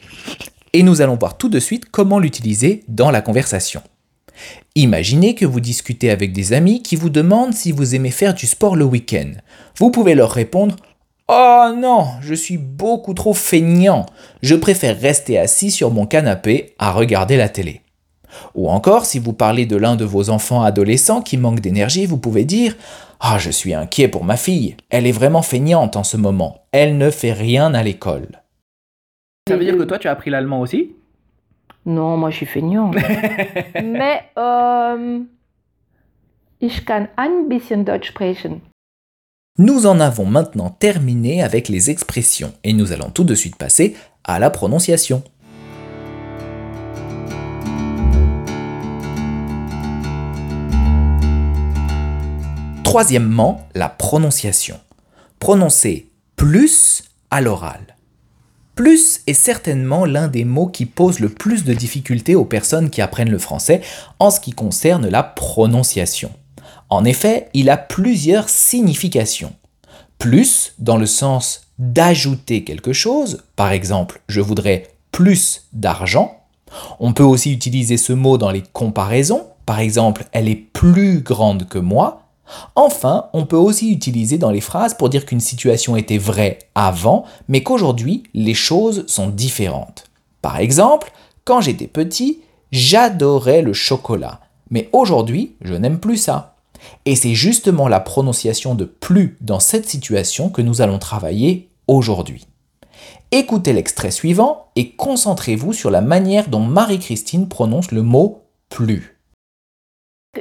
et 0.73 0.83
nous 0.83 1.01
allons 1.01 1.15
voir 1.15 1.37
tout 1.37 1.49
de 1.49 1.59
suite 1.59 1.85
comment 1.91 2.19
l'utiliser 2.19 2.83
dans 2.87 3.11
la 3.11 3.21
conversation. 3.21 3.81
Imaginez 4.75 5.35
que 5.35 5.45
vous 5.45 5.59
discutez 5.59 6.09
avec 6.09 6.33
des 6.33 6.53
amis 6.53 6.81
qui 6.81 6.95
vous 6.95 7.11
demandent 7.11 7.53
si 7.53 7.71
vous 7.71 7.93
aimez 7.93 8.09
faire 8.09 8.33
du 8.33 8.47
sport 8.47 8.75
le 8.75 8.83
week-end. 8.83 9.31
Vous 9.77 9.91
pouvez 9.91 10.15
leur 10.15 10.31
répondre 10.31 10.75
Oh 11.27 11.71
non, 11.75 12.07
je 12.21 12.33
suis 12.33 12.57
beaucoup 12.57 13.13
trop 13.13 13.33
feignant. 13.33 14.05
Je 14.41 14.55
préfère 14.55 14.99
rester 14.99 15.39
assis 15.39 15.71
sur 15.71 15.91
mon 15.91 16.05
canapé 16.05 16.75
à 16.79 16.91
regarder 16.91 17.37
la 17.37 17.49
télé. 17.49 17.81
Ou 18.55 18.69
encore, 18.69 19.05
si 19.05 19.19
vous 19.19 19.33
parlez 19.33 19.65
de 19.65 19.77
l'un 19.77 19.95
de 19.95 20.05
vos 20.05 20.29
enfants 20.29 20.63
adolescents 20.63 21.21
qui 21.21 21.37
manque 21.37 21.59
d'énergie, 21.59 22.05
vous 22.05 22.17
pouvez 22.17 22.45
dire 22.45 22.75
Ah, 23.19 23.37
je 23.39 23.51
suis 23.51 23.73
inquiet 23.73 24.07
pour 24.07 24.25
ma 24.25 24.37
fille. 24.37 24.75
Elle 24.89 25.07
est 25.07 25.11
vraiment 25.11 25.41
feignante 25.41 25.95
en 25.95 26.03
ce 26.03 26.17
moment. 26.17 26.65
Elle 26.71 26.97
ne 26.97 27.09
fait 27.09 27.33
rien 27.33 27.73
à 27.73 27.83
l'école. 27.83 28.41
Ça 29.47 29.55
veut 29.55 29.63
dire 29.63 29.77
que 29.77 29.83
toi 29.83 29.99
tu 29.99 30.07
as 30.07 30.11
appris 30.11 30.29
l'allemand 30.29 30.61
aussi? 30.61 30.91
Non, 31.85 32.17
moi 32.17 32.31
je 32.31 32.37
suis 32.37 32.45
feignant. 32.45 32.91
Mais 33.83 34.23
euh, 34.37 35.19
ich 36.61 36.85
kann 36.85 37.09
ein 37.17 37.49
bisschen 37.49 37.83
Deutsch 37.83 38.09
sprechen. 38.09 38.61
Nous 39.59 39.85
en 39.85 39.99
avons 39.99 40.25
maintenant 40.25 40.71
terminé 40.71 41.43
avec 41.43 41.69
les 41.69 41.91
expressions 41.91 42.55
et 42.63 42.73
nous 42.73 42.91
allons 42.91 43.11
tout 43.11 43.23
de 43.23 43.35
suite 43.35 43.55
passer 43.55 43.95
à 44.23 44.39
la 44.39 44.49
prononciation. 44.49 45.21
Troisièmement, 52.83 53.67
la 53.75 53.89
prononciation. 53.89 54.79
Prononcer 55.37 56.09
plus 56.35 57.03
à 57.29 57.39
l'oral. 57.39 57.95
Plus 58.73 59.21
est 59.27 59.33
certainement 59.33 60.05
l'un 60.05 60.29
des 60.29 60.45
mots 60.45 60.65
qui 60.65 60.87
pose 60.87 61.19
le 61.19 61.29
plus 61.29 61.63
de 61.63 61.75
difficultés 61.75 62.33
aux 62.33 62.45
personnes 62.45 62.89
qui 62.89 63.03
apprennent 63.03 63.29
le 63.29 63.37
français 63.37 63.81
en 64.17 64.31
ce 64.31 64.39
qui 64.39 64.53
concerne 64.53 65.07
la 65.07 65.21
prononciation. 65.21 66.31
En 66.93 67.05
effet, 67.05 67.49
il 67.55 67.71
a 67.71 67.77
plusieurs 67.77 68.49
significations. 68.49 69.53
Plus 70.19 70.73
dans 70.77 70.97
le 70.97 71.07
sens 71.07 71.61
d'ajouter 71.79 72.63
quelque 72.63 72.93
chose, 72.93 73.41
par 73.55 73.71
exemple, 73.71 74.21
je 74.27 74.41
voudrais 74.41 74.91
plus 75.11 75.63
d'argent. 75.73 76.37
On 76.99 77.13
peut 77.13 77.23
aussi 77.23 77.51
utiliser 77.51 77.97
ce 77.97 78.13
mot 78.13 78.37
dans 78.37 78.51
les 78.51 78.61
comparaisons, 78.73 79.47
par 79.65 79.79
exemple, 79.79 80.25
elle 80.33 80.47
est 80.47 80.55
plus 80.55 81.21
grande 81.21 81.67
que 81.67 81.79
moi. 81.79 82.27
Enfin, 82.75 83.25
on 83.33 83.47
peut 83.47 83.57
aussi 83.57 83.91
utiliser 83.91 84.37
dans 84.37 84.51
les 84.51 84.61
phrases 84.61 84.93
pour 84.93 85.09
dire 85.09 85.25
qu'une 85.25 85.39
situation 85.39 85.97
était 85.97 86.19
vraie 86.19 86.59
avant, 86.75 87.25
mais 87.47 87.63
qu'aujourd'hui, 87.63 88.21
les 88.35 88.53
choses 88.53 89.03
sont 89.07 89.29
différentes. 89.29 90.03
Par 90.43 90.57
exemple, 90.57 91.11
quand 91.43 91.59
j'étais 91.59 91.87
petit, 91.87 92.41
j'adorais 92.71 93.63
le 93.63 93.73
chocolat, 93.73 94.41
mais 94.69 94.89
aujourd'hui, 94.93 95.55
je 95.61 95.73
n'aime 95.73 95.99
plus 95.99 96.17
ça. 96.17 96.52
Et 97.05 97.15
c'est 97.15 97.33
justement 97.33 97.87
la 97.87 97.99
prononciation 97.99 98.75
de 98.75 98.85
plus 98.85 99.37
dans 99.41 99.59
cette 99.59 99.87
situation 99.87 100.49
que 100.49 100.61
nous 100.61 100.81
allons 100.81 100.99
travailler 100.99 101.69
aujourd'hui. 101.87 102.47
Écoutez 103.31 103.73
l'extrait 103.73 104.11
suivant 104.11 104.67
et 104.75 104.91
concentrez-vous 104.91 105.73
sur 105.73 105.89
la 105.89 106.01
manière 106.01 106.49
dont 106.49 106.59
Marie-Christine 106.59 107.49
prononce 107.49 107.91
le 107.91 108.03
mot 108.03 108.43
plus. 108.69 109.17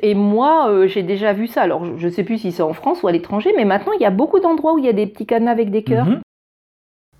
Et 0.00 0.14
moi, 0.14 0.70
euh, 0.70 0.88
j'ai 0.88 1.02
déjà 1.02 1.32
vu 1.32 1.46
ça. 1.46 1.62
Alors, 1.62 1.98
je 1.98 2.06
ne 2.06 2.12
sais 2.12 2.24
plus 2.24 2.38
si 2.38 2.52
c'est 2.52 2.62
en 2.62 2.72
France 2.72 3.02
ou 3.02 3.08
à 3.08 3.12
l'étranger, 3.12 3.50
mais 3.56 3.64
maintenant, 3.64 3.92
il 3.92 4.02
y 4.02 4.06
a 4.06 4.10
beaucoup 4.10 4.40
d'endroits 4.40 4.74
où 4.74 4.78
il 4.78 4.84
y 4.84 4.88
a 4.88 4.94
des 4.94 5.06
petits 5.06 5.26
cadenas 5.26 5.50
avec 5.50 5.70
des 5.70 5.84
cœurs. 5.84 6.06
Mhm. 6.06 6.20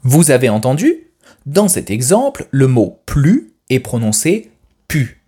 Vous 0.03 0.31
avez 0.31 0.49
entendu? 0.49 1.11
Dans 1.47 1.69
cet 1.69 1.91
exemple, 1.91 2.49
le 2.51 2.67
mot 2.67 3.01
plus 3.07 3.53
est 3.69 3.81
prononcé 3.81 4.51
pu. 4.89 5.23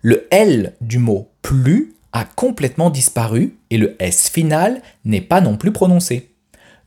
Le 0.00 0.26
L 0.30 0.74
du 0.80 0.98
mot 0.98 1.28
plus 1.42 1.95
a 2.16 2.24
complètement 2.24 2.90
disparu 2.90 3.56
et 3.70 3.78
le 3.78 3.96
S 3.98 4.28
final 4.28 4.80
n'est 5.04 5.20
pas 5.20 5.40
non 5.40 5.56
plus 5.56 5.72
prononcé. 5.72 6.30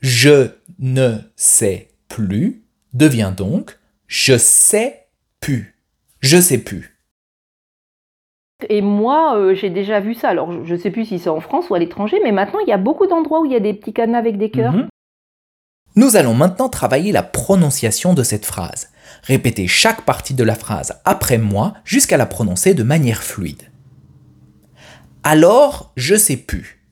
Je 0.02 0.50
ne 0.80 1.18
sais 1.36 1.90
plus 2.08 2.64
devient 2.94 3.34
donc 3.36 3.80
je 4.08 4.38
sais 4.38 5.06
plus. 5.40 5.76
Je 6.20 6.42
sais 6.42 6.58
plus. 6.58 7.00
Et 8.68 8.82
moi, 8.82 9.38
euh, 9.38 9.54
j'ai 9.54 9.70
déjà 9.70 10.00
vu 10.00 10.16
ça. 10.16 10.30
Alors, 10.30 10.66
je 10.66 10.74
ne 10.74 10.80
sais 10.80 10.90
plus 10.90 11.06
si 11.06 11.20
c'est 11.20 11.30
en 11.30 11.40
France 11.40 11.70
ou 11.70 11.76
à 11.76 11.80
l'étranger, 11.80 12.18
mais 12.24 12.32
maintenant, 12.32 12.60
il 12.60 12.68
y 12.68 12.74
a 12.74 12.78
beaucoup 12.78 13.08
d'endroits 13.08 13.40
où 13.40 13.46
il 13.46 13.54
y 13.54 13.56
a 13.56 13.62
des 13.62 13.74
petits 13.74 13.94
cadenas 13.94 14.18
avec 14.18 14.38
des 14.38 14.50
cœurs. 14.50 14.74
Mhm. 14.74 14.88
Nous 15.96 16.16
allons 16.16 16.34
maintenant 16.34 16.70
travailler 16.70 17.12
la 17.12 17.24
prononciation 17.24 18.14
de 18.14 18.24
cette 18.24 18.46
phrase. 18.46 18.90
Répétez 19.24 19.68
chaque 19.68 20.02
partie 20.02 20.34
de 20.34 20.44
la 20.44 20.56
phrase 20.56 21.00
après 21.06 21.38
moi 21.38 21.74
jusqu'à 21.86 22.18
la 22.18 22.26
prononcer 22.26 22.74
de 22.74 22.84
manière 22.84 23.24
fluide. 23.24 23.69
Alors, 25.32 25.94
je 25.96 26.16
sais 26.16 26.38
plus. 26.38 26.84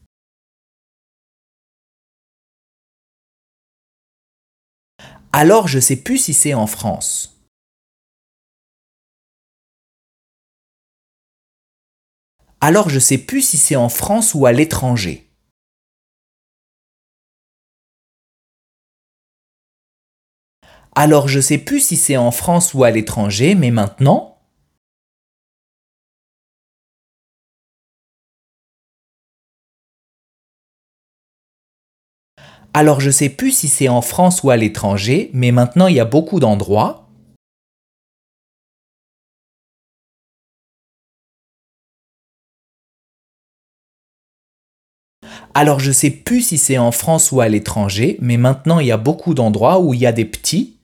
Alors, 5.34 5.67
je 5.67 5.80
sais 5.80 5.95
plus 5.95 6.19
si 6.19 6.36
c'est 6.36 6.54
en 6.54 6.67
France. 6.67 7.41
Alors, 12.62 12.89
je 12.89 13.00
sais 13.00 13.17
plus 13.17 13.41
si 13.41 13.58
c'est 13.58 13.76
en 13.76 13.89
France 13.89 14.36
ou 14.36 14.45
à 14.45 14.52
l'étranger. 14.52 15.28
Alors, 20.93 21.28
je 21.28 21.39
sais 21.39 21.58
plus 21.58 21.80
si 21.80 21.97
c'est 21.97 22.17
en 22.17 22.30
France 22.30 22.76
ou 22.76 22.84
à 22.84 22.91
l'étranger, 22.91 23.56
mais 23.56 23.71
maintenant, 23.71 24.37
Alors 32.80 33.00
je 33.00 33.10
sais 33.10 33.30
plus 33.30 33.50
si 33.50 33.68
c'est 33.70 33.90
en 33.90 34.04
France 34.04 34.44
ou 34.44 34.52
à 34.52 34.56
l'étranger, 34.56 35.32
mais 35.34 35.52
maintenant 35.52 35.88
il 35.88 35.96
y 35.96 36.00
a 36.00 36.06
beaucoup 36.06 36.40
d'endroits. 36.40 37.08
Alors 45.56 45.80
je 45.80 45.92
sais 45.92 46.12
plus 46.12 46.42
si 46.42 46.60
c'est 46.60 46.78
en 46.78 46.92
France 46.92 47.32
ou 47.32 47.42
à 47.42 47.50
l'étranger, 47.50 48.18
mais 48.22 48.38
maintenant 48.38 48.78
il 48.78 48.86
y 48.86 48.92
a 48.92 48.98
beaucoup 48.98 49.34
d'endroits 49.34 49.80
où 49.80 49.96
il 49.96 50.00
y 50.00 50.06
a 50.06 50.12
des 50.12 50.26
petits. 50.26 50.77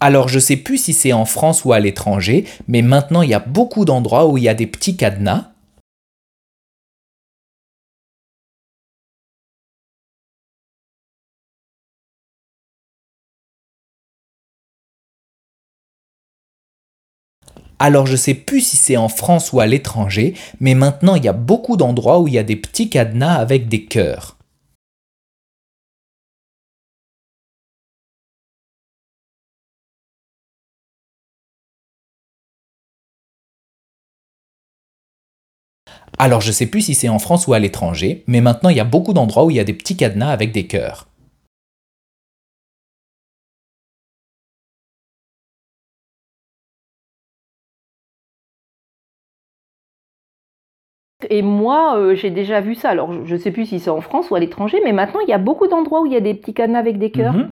Alors 0.00 0.28
je 0.28 0.38
sais 0.38 0.56
plus 0.56 0.78
si 0.78 0.92
c'est 0.92 1.12
en 1.12 1.24
France 1.24 1.64
ou 1.64 1.72
à 1.72 1.80
l'étranger, 1.80 2.44
mais 2.68 2.82
maintenant 2.82 3.22
il 3.22 3.30
y 3.30 3.34
a 3.34 3.40
beaucoup 3.40 3.84
d'endroits 3.84 4.28
où 4.28 4.38
il 4.38 4.44
y 4.44 4.48
a 4.48 4.54
des 4.54 4.66
petits 4.68 4.96
cadenas. 4.96 5.50
Alors 17.80 18.06
je 18.06 18.16
sais 18.16 18.34
plus 18.34 18.60
si 18.60 18.76
c'est 18.76 18.96
en 18.96 19.08
France 19.08 19.52
ou 19.52 19.60
à 19.60 19.66
l'étranger, 19.66 20.34
mais 20.60 20.74
maintenant 20.74 21.16
il 21.16 21.24
y 21.24 21.28
a 21.28 21.32
beaucoup 21.32 21.76
d'endroits 21.76 22.20
où 22.20 22.28
il 22.28 22.34
y 22.34 22.38
a 22.38 22.44
des 22.44 22.56
petits 22.56 22.88
cadenas 22.88 23.34
avec 23.34 23.68
des 23.68 23.84
cœurs. 23.84 24.37
Alors 36.18 36.40
je 36.40 36.50
sais 36.50 36.66
plus 36.66 36.80
si 36.80 36.94
c'est 36.94 37.08
en 37.08 37.18
France 37.18 37.46
ou 37.46 37.52
à 37.52 37.58
l'étranger, 37.58 38.24
mais 38.26 38.40
maintenant 38.40 38.70
il 38.70 38.76
y 38.76 38.80
a 38.80 38.84
beaucoup 38.84 39.12
d'endroits 39.12 39.44
où 39.44 39.50
il 39.50 39.56
y 39.56 39.60
a 39.60 39.64
des 39.64 39.72
petits 39.72 39.96
cadenas 39.96 40.30
avec 40.30 40.52
des 40.52 40.66
cœurs. 40.66 41.06
Et 51.30 51.42
moi, 51.42 51.98
euh, 51.98 52.14
j'ai 52.14 52.30
déjà 52.30 52.60
vu 52.60 52.76
ça. 52.76 52.90
Alors, 52.90 53.12
je 53.26 53.34
ne 53.34 53.40
sais 53.40 53.50
plus 53.50 53.66
si 53.66 53.80
c'est 53.80 53.90
en 53.90 54.00
France 54.00 54.30
ou 54.30 54.36
à 54.36 54.40
l'étranger, 54.40 54.80
mais 54.84 54.92
maintenant, 54.92 55.18
il 55.20 55.28
y 55.28 55.32
a 55.32 55.38
beaucoup 55.38 55.66
d'endroits 55.66 56.00
où 56.02 56.06
il 56.06 56.12
y 56.12 56.16
a 56.16 56.20
des 56.20 56.34
petits 56.34 56.54
cadenas 56.54 56.78
avec 56.78 56.98
des 56.98 57.10
cœurs. 57.10 57.34
Mhm. 57.34 57.48